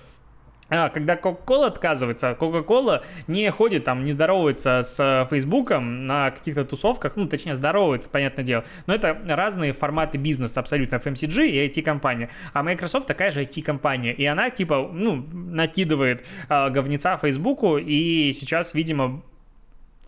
а, 0.69 0.89
когда 0.89 1.15
Coca-Cola 1.15 1.67
отказывается, 1.67 2.35
Coca-Cola 2.39 3.03
не 3.27 3.49
ходит 3.51 3.83
там, 3.83 4.05
не 4.05 4.11
здоровается 4.11 4.81
с 4.83 5.27
Фейсбуком 5.29 6.07
на 6.07 6.31
каких-то 6.31 6.65
тусовках, 6.65 7.15
ну, 7.15 7.27
точнее, 7.27 7.55
здоровается, 7.55 8.09
понятное 8.09 8.43
дело, 8.43 8.63
но 8.87 8.95
это 8.95 9.17
разные 9.27 9.73
форматы 9.73 10.17
бизнеса 10.17 10.59
абсолютно, 10.59 10.95
FMCG 10.95 11.47
и 11.47 11.69
IT-компания. 11.69 12.29
А 12.53 12.63
Microsoft 12.63 13.07
такая 13.07 13.31
же 13.31 13.43
IT-компания, 13.43 14.13
и 14.13 14.25
она, 14.25 14.49
типа, 14.49 14.89
ну, 14.91 15.27
накидывает 15.31 16.23
э, 16.49 16.69
говнеца 16.69 17.17
Фейсбуку, 17.17 17.77
и 17.77 18.31
сейчас, 18.33 18.73
видимо, 18.73 19.21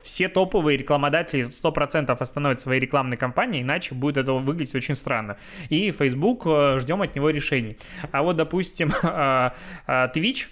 все 0.06 0.30
топовые 0.30 0.78
рекламодатели 0.78 1.46
100% 1.46 2.16
остановят 2.18 2.60
свои 2.60 2.80
рекламные 2.80 3.18
кампании, 3.18 3.64
иначе 3.64 3.96
будет 3.96 4.18
это 4.18 4.34
выглядеть 4.34 4.76
очень 4.76 4.96
странно. 4.96 5.38
И 5.70 5.92
Facebook 5.92 6.44
э, 6.46 6.78
ждем 6.80 7.02
от 7.02 7.16
него 7.16 7.32
решений. 7.32 7.78
А 8.12 8.22
вот, 8.22 8.38
допустим, 8.38 8.92
э, 9.04 9.50
э, 9.88 10.08
Twitch 10.14 10.46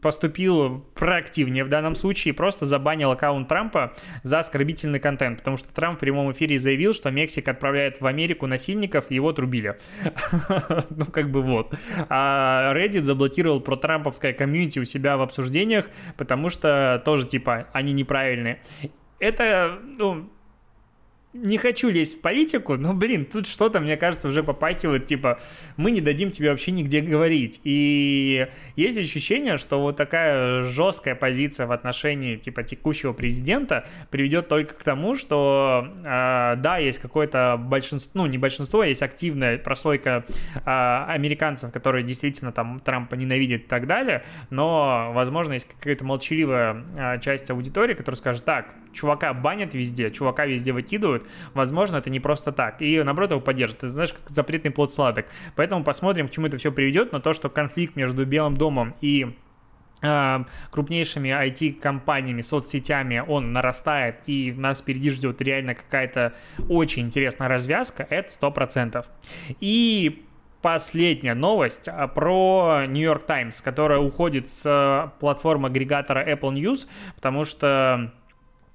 поступил 0.00 0.86
проактивнее 0.94 1.64
в 1.64 1.68
данном 1.68 1.96
случае, 1.96 2.32
просто 2.32 2.64
забанил 2.64 3.10
аккаунт 3.10 3.48
Трампа 3.48 3.94
за 4.22 4.38
оскорбительный 4.38 5.00
контент, 5.00 5.38
потому 5.38 5.56
что 5.56 5.74
Трамп 5.74 5.98
в 5.98 6.00
прямом 6.00 6.30
эфире 6.30 6.58
заявил, 6.58 6.94
что 6.94 7.10
Мексика 7.10 7.50
отправляет 7.50 8.00
в 8.00 8.06
Америку 8.06 8.46
насильников, 8.46 9.06
и 9.10 9.16
его 9.16 9.30
отрубили. 9.30 9.78
Ну, 10.90 11.06
как 11.06 11.30
бы 11.30 11.42
вот. 11.42 11.74
А 12.08 12.72
Reddit 12.74 13.02
заблокировал 13.02 13.60
про 13.60 13.76
трамповское 13.76 14.32
комьюнити 14.32 14.78
у 14.78 14.84
себя 14.84 15.16
в 15.16 15.22
обсуждениях, 15.22 15.86
потому 16.16 16.50
что 16.50 17.02
тоже, 17.04 17.26
типа, 17.26 17.66
они 17.72 17.92
неправильные 17.92 18.60
это, 19.22 19.78
ну, 19.84 20.28
не 21.34 21.56
хочу 21.56 21.88
лезть 21.88 22.18
в 22.18 22.20
политику, 22.20 22.76
но, 22.76 22.92
блин, 22.92 23.24
тут 23.24 23.46
что-то, 23.46 23.80
мне 23.80 23.96
кажется, 23.96 24.28
уже 24.28 24.42
попахивает, 24.42 25.06
типа, 25.06 25.40
мы 25.76 25.90
не 25.90 26.02
дадим 26.02 26.30
тебе 26.30 26.50
вообще 26.50 26.72
нигде 26.72 27.00
говорить. 27.00 27.60
И 27.64 28.48
есть 28.76 28.98
ощущение, 28.98 29.56
что 29.56 29.80
вот 29.80 29.96
такая 29.96 30.62
жесткая 30.62 31.14
позиция 31.14 31.66
в 31.66 31.72
отношении, 31.72 32.36
типа, 32.36 32.62
текущего 32.64 33.14
президента 33.14 33.86
приведет 34.10 34.48
только 34.48 34.74
к 34.74 34.82
тому, 34.82 35.14
что, 35.14 35.88
э, 36.00 36.56
да, 36.56 36.76
есть 36.78 36.98
какое-то 36.98 37.56
большинство, 37.58 38.22
ну, 38.22 38.26
не 38.26 38.36
большинство, 38.36 38.84
есть 38.84 39.02
активная 39.02 39.56
прослойка 39.56 40.24
э, 40.54 40.60
американцев, 40.64 41.72
которые 41.72 42.04
действительно 42.04 42.52
там 42.52 42.78
Трампа 42.80 43.14
ненавидят 43.14 43.62
и 43.62 43.66
так 43.66 43.86
далее, 43.86 44.22
но, 44.50 45.12
возможно, 45.14 45.54
есть 45.54 45.66
какая-то 45.66 46.04
молчаливая 46.04 46.84
э, 46.94 47.20
часть 47.20 47.50
аудитории, 47.50 47.94
которая 47.94 48.18
скажет, 48.18 48.44
так, 48.44 48.66
чувака 48.92 49.32
банят 49.32 49.74
везде, 49.74 50.10
чувака 50.10 50.44
везде 50.46 50.72
выкидывают, 50.72 51.21
делают, 51.22 51.54
возможно, 51.54 51.96
это 51.96 52.10
не 52.10 52.20
просто 52.20 52.52
так. 52.52 52.80
И 52.82 53.02
наоборот 53.02 53.30
его 53.30 53.40
поддержат. 53.40 53.80
Ты 53.80 53.88
знаешь, 53.88 54.12
как 54.12 54.28
запретный 54.30 54.70
плод 54.70 54.92
сладок. 54.92 55.26
Поэтому 55.56 55.84
посмотрим, 55.84 56.28
к 56.28 56.30
чему 56.30 56.46
это 56.46 56.56
все 56.56 56.72
приведет. 56.72 57.12
Но 57.12 57.20
то, 57.20 57.32
что 57.32 57.48
конфликт 57.50 57.96
между 57.96 58.24
Белым 58.26 58.56
домом 58.56 58.94
и 59.00 59.36
а, 60.02 60.44
крупнейшими 60.70 61.28
IT-компаниями, 61.28 62.42
соцсетями 62.42 63.22
он 63.26 63.52
нарастает, 63.52 64.16
и 64.26 64.52
нас 64.52 64.80
впереди 64.80 65.10
ждет 65.10 65.40
реально 65.40 65.74
какая-то 65.74 66.34
очень 66.68 67.02
интересная 67.02 67.48
развязка, 67.48 68.06
это 68.10 68.28
100%. 68.28 69.06
И 69.60 70.26
последняя 70.60 71.34
новость 71.34 71.88
а, 71.88 72.08
про 72.08 72.84
New 72.88 73.02
York 73.02 73.26
Times, 73.26 73.60
которая 73.60 74.00
уходит 74.00 74.48
с 74.48 75.12
платформы 75.20 75.68
агрегатора 75.68 76.28
Apple 76.28 76.52
News, 76.54 76.88
потому 77.14 77.44
что 77.44 78.12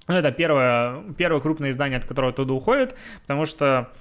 ну, 0.08 0.14
это 0.14 0.32
первое, 0.32 1.02
первое 1.16 1.40
крупное 1.40 1.70
издание, 1.70 1.98
от 1.98 2.04
которого 2.04 2.32
оттуда 2.32 2.52
уходит, 2.54 2.96
потому 3.22 3.44
что 3.44 3.92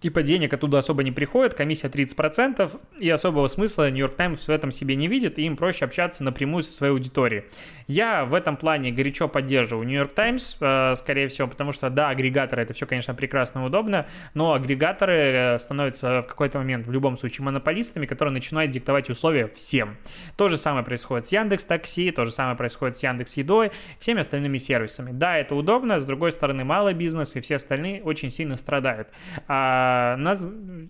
типа 0.00 0.22
денег 0.22 0.52
оттуда 0.52 0.78
особо 0.78 1.02
не 1.02 1.12
приходит, 1.12 1.54
комиссия 1.54 1.88
30%, 1.88 2.78
и 2.98 3.10
особого 3.10 3.48
смысла 3.48 3.90
York 3.90 4.16
Times 4.16 4.46
в 4.46 4.50
этом 4.50 4.70
себе 4.70 4.96
не 4.96 5.08
видит, 5.08 5.38
и 5.38 5.42
им 5.42 5.56
проще 5.56 5.84
общаться 5.84 6.22
напрямую 6.24 6.62
со 6.62 6.72
своей 6.72 6.92
аудиторией. 6.92 7.44
Я 7.86 8.24
в 8.24 8.34
этом 8.34 8.56
плане 8.56 8.90
горячо 8.90 9.28
поддерживаю 9.28 9.88
York 9.88 10.14
Times, 10.14 10.56
э, 10.60 10.94
скорее 10.96 11.28
всего, 11.28 11.48
потому 11.48 11.72
что, 11.72 11.90
да, 11.90 12.10
агрегаторы 12.10 12.62
это 12.62 12.74
все, 12.74 12.86
конечно, 12.86 13.14
прекрасно 13.14 13.60
и 13.60 13.62
удобно, 13.62 14.06
но 14.34 14.52
агрегаторы 14.52 15.14
э, 15.14 15.58
становятся 15.58 16.22
в 16.22 16.26
какой-то 16.26 16.58
момент 16.58 16.86
в 16.86 16.92
любом 16.92 17.16
случае 17.16 17.44
монополистами, 17.44 18.06
которые 18.06 18.32
начинают 18.32 18.70
диктовать 18.70 19.10
условия 19.10 19.48
всем. 19.48 19.96
То 20.36 20.48
же 20.48 20.56
самое 20.56 20.84
происходит 20.84 21.26
с 21.26 21.32
Яндекс 21.32 21.64
Такси, 21.64 22.10
то 22.10 22.24
же 22.24 22.30
самое 22.30 22.56
происходит 22.56 22.96
с 22.96 23.02
Яндекс 23.02 23.36
Едой, 23.36 23.72
всеми 23.98 24.20
остальными 24.20 24.58
сервисами. 24.58 25.10
Да, 25.12 25.36
это 25.38 25.54
удобно, 25.54 25.98
с 25.98 26.04
другой 26.04 26.32
стороны, 26.32 26.64
малый 26.64 26.94
бизнес 26.94 27.36
и 27.36 27.40
все 27.40 27.56
остальные 27.56 28.02
очень 28.02 28.30
сильно 28.30 28.56
страдают. 28.56 29.08
А 29.46 29.87
нас, 30.18 30.46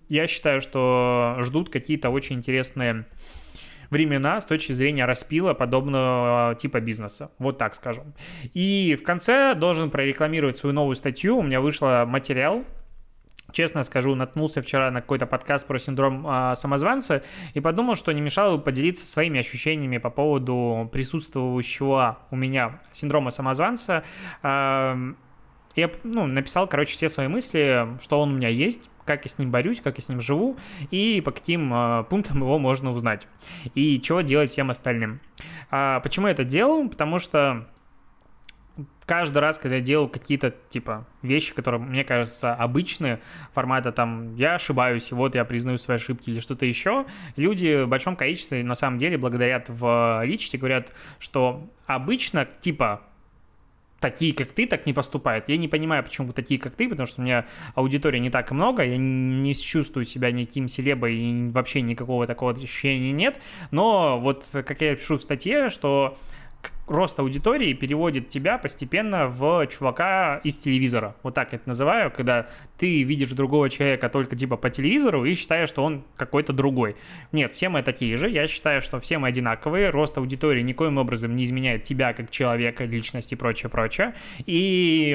я 0.07 0.27
считаю, 0.27 0.61
что 0.61 1.37
ждут 1.41 1.69
какие-то 1.69 2.09
очень 2.09 2.37
интересные 2.37 3.05
времена 3.89 4.39
с 4.39 4.45
точки 4.45 4.71
зрения 4.73 5.05
распила 5.05 5.53
подобного 5.53 6.55
типа 6.55 6.79
бизнеса. 6.79 7.31
Вот 7.39 7.57
так 7.57 7.75
скажем. 7.75 8.13
И 8.53 8.95
в 8.99 9.03
конце 9.03 9.55
должен 9.55 9.89
прорекламировать 9.89 10.57
свою 10.57 10.73
новую 10.73 10.95
статью. 10.95 11.37
У 11.37 11.43
меня 11.43 11.59
вышел 11.59 12.05
материал, 12.05 12.63
Честно 13.51 13.83
скажу, 13.83 14.15
наткнулся 14.15 14.61
вчера 14.61 14.91
на 14.91 15.01
какой-то 15.01 15.25
подкаст 15.25 15.65
про 15.65 15.79
синдром 15.79 16.25
э, 16.27 16.55
самозванца 16.55 17.23
и 17.53 17.59
подумал, 17.59 17.95
что 17.95 18.11
не 18.11 18.21
мешало 18.21 18.57
бы 18.57 18.63
поделиться 18.63 19.05
своими 19.05 19.39
ощущениями 19.39 19.97
по 19.97 20.09
поводу 20.09 20.89
присутствующего 20.91 22.19
у 22.29 22.35
меня 22.35 22.79
синдрома 22.93 23.31
самозванца. 23.31 24.03
Э, 24.43 25.13
я 25.75 25.89
ну, 26.03 26.25
написал, 26.25 26.67
короче, 26.67 26.93
все 26.93 27.09
свои 27.09 27.27
мысли, 27.27 27.87
что 28.01 28.19
он 28.19 28.33
у 28.33 28.35
меня 28.37 28.49
есть, 28.49 28.89
как 29.05 29.25
я 29.25 29.31
с 29.31 29.37
ним 29.37 29.51
борюсь, 29.51 29.81
как 29.81 29.97
я 29.97 30.03
с 30.03 30.09
ним 30.09 30.19
живу, 30.19 30.57
и 30.91 31.21
по 31.21 31.31
каким 31.31 31.73
э, 31.73 32.03
пунктам 32.09 32.37
его 32.37 32.59
можно 32.59 32.91
узнать, 32.91 33.27
и 33.75 33.99
что 34.03 34.21
делать 34.21 34.51
всем 34.51 34.69
остальным. 34.69 35.19
А 35.71 35.99
почему 36.01 36.27
я 36.27 36.33
это 36.33 36.43
делал? 36.43 36.87
Потому 36.89 37.19
что 37.19 37.67
каждый 39.05 39.39
раз, 39.39 39.57
когда 39.57 39.77
я 39.77 39.81
делал 39.81 40.07
какие-то, 40.07 40.53
типа, 40.69 41.07
вещи, 41.23 41.53
которые, 41.53 41.81
мне 41.81 42.03
кажется, 42.03 42.53
обычные, 42.53 43.19
формата 43.53 43.91
там, 43.91 44.35
я 44.35 44.55
ошибаюсь, 44.55 45.11
и 45.11 45.15
вот 45.15 45.33
я 45.33 45.45
признаю 45.45 45.77
свои 45.79 45.97
ошибки 45.97 46.29
или 46.29 46.39
что-то 46.39 46.65
еще, 46.65 47.05
люди 47.35 47.83
в 47.83 47.87
большом 47.87 48.15
количестве, 48.15 48.63
на 48.63 48.75
самом 48.75 48.99
деле, 48.99 49.17
благодарят 49.17 49.65
в 49.67 50.21
личности, 50.23 50.57
говорят, 50.57 50.93
что 51.17 51.67
обычно, 51.87 52.47
типа, 52.61 53.01
такие, 53.99 54.33
как 54.33 54.51
ты, 54.51 54.65
так 54.65 54.85
не 54.85 54.93
поступают. 54.93 55.49
Я 55.49 55.57
не 55.57 55.67
понимаю, 55.67 56.03
почему 56.03 56.33
такие, 56.33 56.59
как 56.59 56.75
ты, 56.75 56.89
потому 56.89 57.07
что 57.07 57.21
у 57.21 57.23
меня 57.23 57.45
аудитория 57.75 58.19
не 58.19 58.29
так 58.29 58.51
много, 58.51 58.83
я 58.83 58.97
не 58.97 59.55
чувствую 59.55 60.05
себя 60.05 60.31
никаким 60.31 60.67
селебой, 60.67 61.15
и 61.15 61.49
вообще 61.49 61.81
никакого 61.81 62.27
такого 62.27 62.53
ощущения 62.53 63.11
нет. 63.11 63.39
Но 63.71 64.19
вот, 64.19 64.45
как 64.51 64.81
я 64.81 64.95
пишу 64.95 65.17
в 65.17 65.23
статье, 65.23 65.69
что 65.69 66.17
рост 66.89 67.19
аудитории 67.19 67.73
переводит 67.73 68.29
тебя 68.29 68.57
постепенно 68.57 69.27
в 69.27 69.65
чувака 69.67 70.41
из 70.43 70.57
телевизора. 70.57 71.15
Вот 71.23 71.35
так 71.35 71.53
я 71.53 71.57
это 71.57 71.69
называю, 71.69 72.11
когда 72.11 72.47
ты 72.77 73.03
видишь 73.03 73.31
другого 73.31 73.69
человека 73.69 74.09
только 74.09 74.35
типа 74.35 74.57
по 74.57 74.69
телевизору 74.69 75.23
и 75.25 75.35
считаешь, 75.35 75.69
что 75.69 75.83
он 75.83 76.03
какой-то 76.17 76.51
другой. 76.51 76.95
Нет, 77.31 77.51
все 77.53 77.69
мы 77.69 77.83
такие 77.83 78.17
же. 78.17 78.29
Я 78.29 78.47
считаю, 78.47 78.81
что 78.81 78.99
все 78.99 79.19
мы 79.19 79.27
одинаковые. 79.27 79.91
Рост 79.91 80.17
аудитории 80.17 80.61
никоим 80.61 80.97
образом 80.97 81.35
не 81.35 81.43
изменяет 81.43 81.83
тебя 81.83 82.13
как 82.13 82.31
человека, 82.31 82.85
личность 82.85 83.31
и 83.31 83.35
прочее, 83.35 83.69
прочее. 83.69 84.15
И 84.45 85.09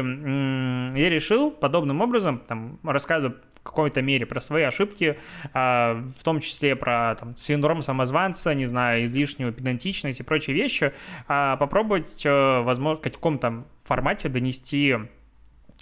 я 0.95 1.11
решил 1.11 1.51
подобным 1.51 2.01
образом, 2.01 2.41
там, 2.47 2.79
рассказывая 2.85 3.37
какой-то 3.65 4.03
мере 4.03 4.27
про 4.27 4.41
свои 4.41 4.63
ошибки, 4.63 5.19
а, 5.53 6.05
в 6.17 6.23
том 6.23 6.41
числе 6.41 6.77
про 6.77 7.17
там, 7.19 7.35
синдром 7.35 7.83
самозванца, 7.83 8.55
не 8.55 8.67
знаю, 8.67 9.07
излишнюю 9.07 9.53
педантичность 9.53 10.21
и 10.21 10.23
прочие 10.23 10.55
вещи, 10.55 10.93
а, 11.27 11.57
попробовать, 11.57 12.25
э, 12.25 12.61
возможно, 12.61 13.01
в 13.01 13.03
каком-то 13.03 13.65
формате 13.85 14.29
донести 14.29 14.97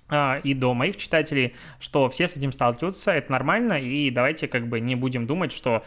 а, 0.09 0.41
и 0.45 0.55
до 0.55 0.75
моих 0.75 0.97
читателей, 0.97 1.55
что 1.81 2.09
все 2.09 2.29
с 2.29 2.37
этим 2.37 2.53
сталкиваются, 2.53 3.13
это 3.13 3.33
нормально, 3.33 3.81
и 3.81 4.11
давайте 4.11 4.47
как 4.47 4.69
бы 4.69 4.79
не 4.79 4.95
будем 4.95 5.27
думать, 5.27 5.53
что 5.53 5.85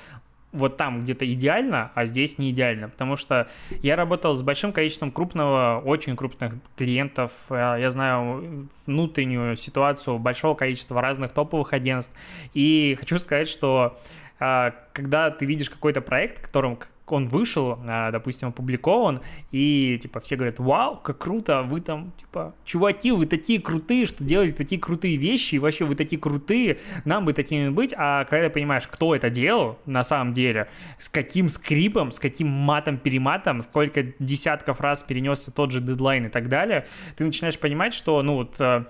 вот 0.55 0.77
там 0.77 1.03
где-то 1.03 1.31
идеально, 1.31 1.91
а 1.93 2.05
здесь 2.05 2.37
не 2.37 2.51
идеально, 2.51 2.89
потому 2.89 3.15
что 3.15 3.47
я 3.81 3.95
работал 3.95 4.33
с 4.35 4.41
большим 4.41 4.71
количеством 4.71 5.11
крупного, 5.11 5.81
очень 5.83 6.15
крупных 6.15 6.53
клиентов, 6.77 7.31
э, 7.49 7.77
я 7.79 7.89
знаю 7.91 8.69
внутреннюю 8.85 9.57
ситуацию 9.57 10.17
большого 10.17 10.55
количества 10.55 11.01
разных 11.01 11.31
топовых 11.31 11.73
агентств, 11.73 12.13
и 12.53 12.95
хочу 12.99 13.19
сказать, 13.19 13.47
что 13.49 13.99
э, 14.39 14.71
когда 14.93 15.29
ты 15.29 15.45
видишь 15.45 15.69
какой-то 15.69 16.01
проект, 16.01 16.39
которым 16.39 16.79
он 17.11 17.27
вышел, 17.27 17.79
а, 17.87 18.11
допустим, 18.11 18.49
опубликован, 18.49 19.21
и, 19.51 19.99
типа, 20.01 20.19
все 20.19 20.35
говорят, 20.35 20.59
вау, 20.59 20.97
как 20.97 21.19
круто, 21.19 21.61
вы 21.63 21.81
там, 21.81 22.11
типа, 22.19 22.55
чуваки, 22.65 23.11
вы 23.11 23.25
такие 23.25 23.61
крутые, 23.61 24.05
что 24.05 24.23
делаете 24.23 24.55
такие 24.55 24.79
крутые 24.81 25.15
вещи, 25.15 25.55
и 25.55 25.59
вообще 25.59 25.85
вы 25.85 25.95
такие 25.95 26.19
крутые, 26.19 26.79
нам 27.05 27.25
бы 27.25 27.33
такими 27.33 27.69
быть, 27.69 27.93
а 27.97 28.25
когда 28.25 28.47
ты 28.47 28.53
понимаешь, 28.53 28.87
кто 28.87 29.15
это 29.15 29.29
делал 29.29 29.77
на 29.85 30.03
самом 30.03 30.33
деле, 30.33 30.67
с 30.99 31.09
каким 31.09 31.49
скрипом, 31.49 32.11
с 32.11 32.19
каким 32.19 32.47
матом-перематом, 32.47 33.61
сколько 33.61 34.03
десятков 34.19 34.81
раз 34.81 35.03
перенесся 35.03 35.51
тот 35.51 35.71
же 35.71 35.81
дедлайн 35.81 36.25
и 36.25 36.29
так 36.29 36.49
далее, 36.49 36.87
ты 37.15 37.25
начинаешь 37.25 37.59
понимать, 37.59 37.93
что, 37.93 38.21
ну, 38.23 38.35
вот 38.35 38.55
э, 38.59 38.85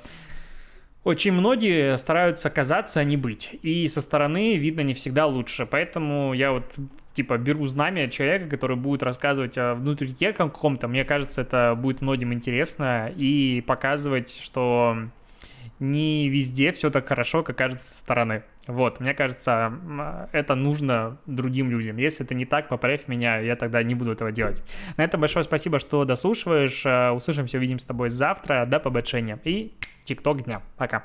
очень 1.03 1.33
многие 1.33 1.97
стараются 1.97 2.49
казаться, 2.49 2.99
а 2.99 3.03
не 3.03 3.15
быть. 3.15 3.57
И 3.61 3.87
со 3.87 4.01
стороны 4.01 4.57
видно 4.57 4.81
не 4.81 4.93
всегда 4.93 5.27
лучше. 5.27 5.67
Поэтому 5.67 6.33
я 6.33 6.51
вот 6.51 6.65
типа 7.15 7.39
беру 7.39 7.65
знамя 7.65 8.07
человека, 8.09 8.47
который 8.47 8.77
будет 8.77 9.01
рассказывать 9.01 9.57
о 9.57 9.73
внутреннике 9.73 10.33
каком-то, 10.33 10.87
мне 10.87 11.03
кажется, 11.03 11.41
это 11.41 11.73
будет 11.75 12.01
многим 12.01 12.33
интересно 12.33 13.11
и 13.15 13.63
показывать, 13.65 14.39
что 14.43 14.97
не 15.79 16.29
везде 16.29 16.71
все 16.71 16.89
так 16.89 17.07
хорошо, 17.07 17.41
как 17.41 17.57
кажется 17.57 17.91
со 17.91 17.97
стороны. 17.97 18.43
Вот, 18.67 18.99
мне 18.99 19.13
кажется, 19.13 19.73
это 20.31 20.55
нужно 20.55 21.17
другим 21.25 21.69
людям. 21.69 21.97
Если 21.97 22.25
это 22.25 22.33
не 22.33 22.45
так, 22.45 22.67
поправь 22.67 23.07
меня, 23.07 23.37
я 23.39 23.55
тогда 23.55 23.83
не 23.83 23.93
буду 23.93 24.11
этого 24.11 24.31
делать. 24.31 24.63
На 24.97 25.03
этом 25.03 25.21
большое 25.21 25.43
спасибо, 25.43 25.79
что 25.79 26.05
дослушиваешь. 26.05 26.85
Услышимся, 27.15 27.57
увидимся 27.57 27.85
с 27.85 27.87
тобой 27.87 28.09
завтра. 28.09 28.65
До 28.65 28.79
побочения. 28.79 29.39
И 29.43 29.73
тикток 30.03 30.43
дня. 30.43 30.61
Пока. 30.77 31.03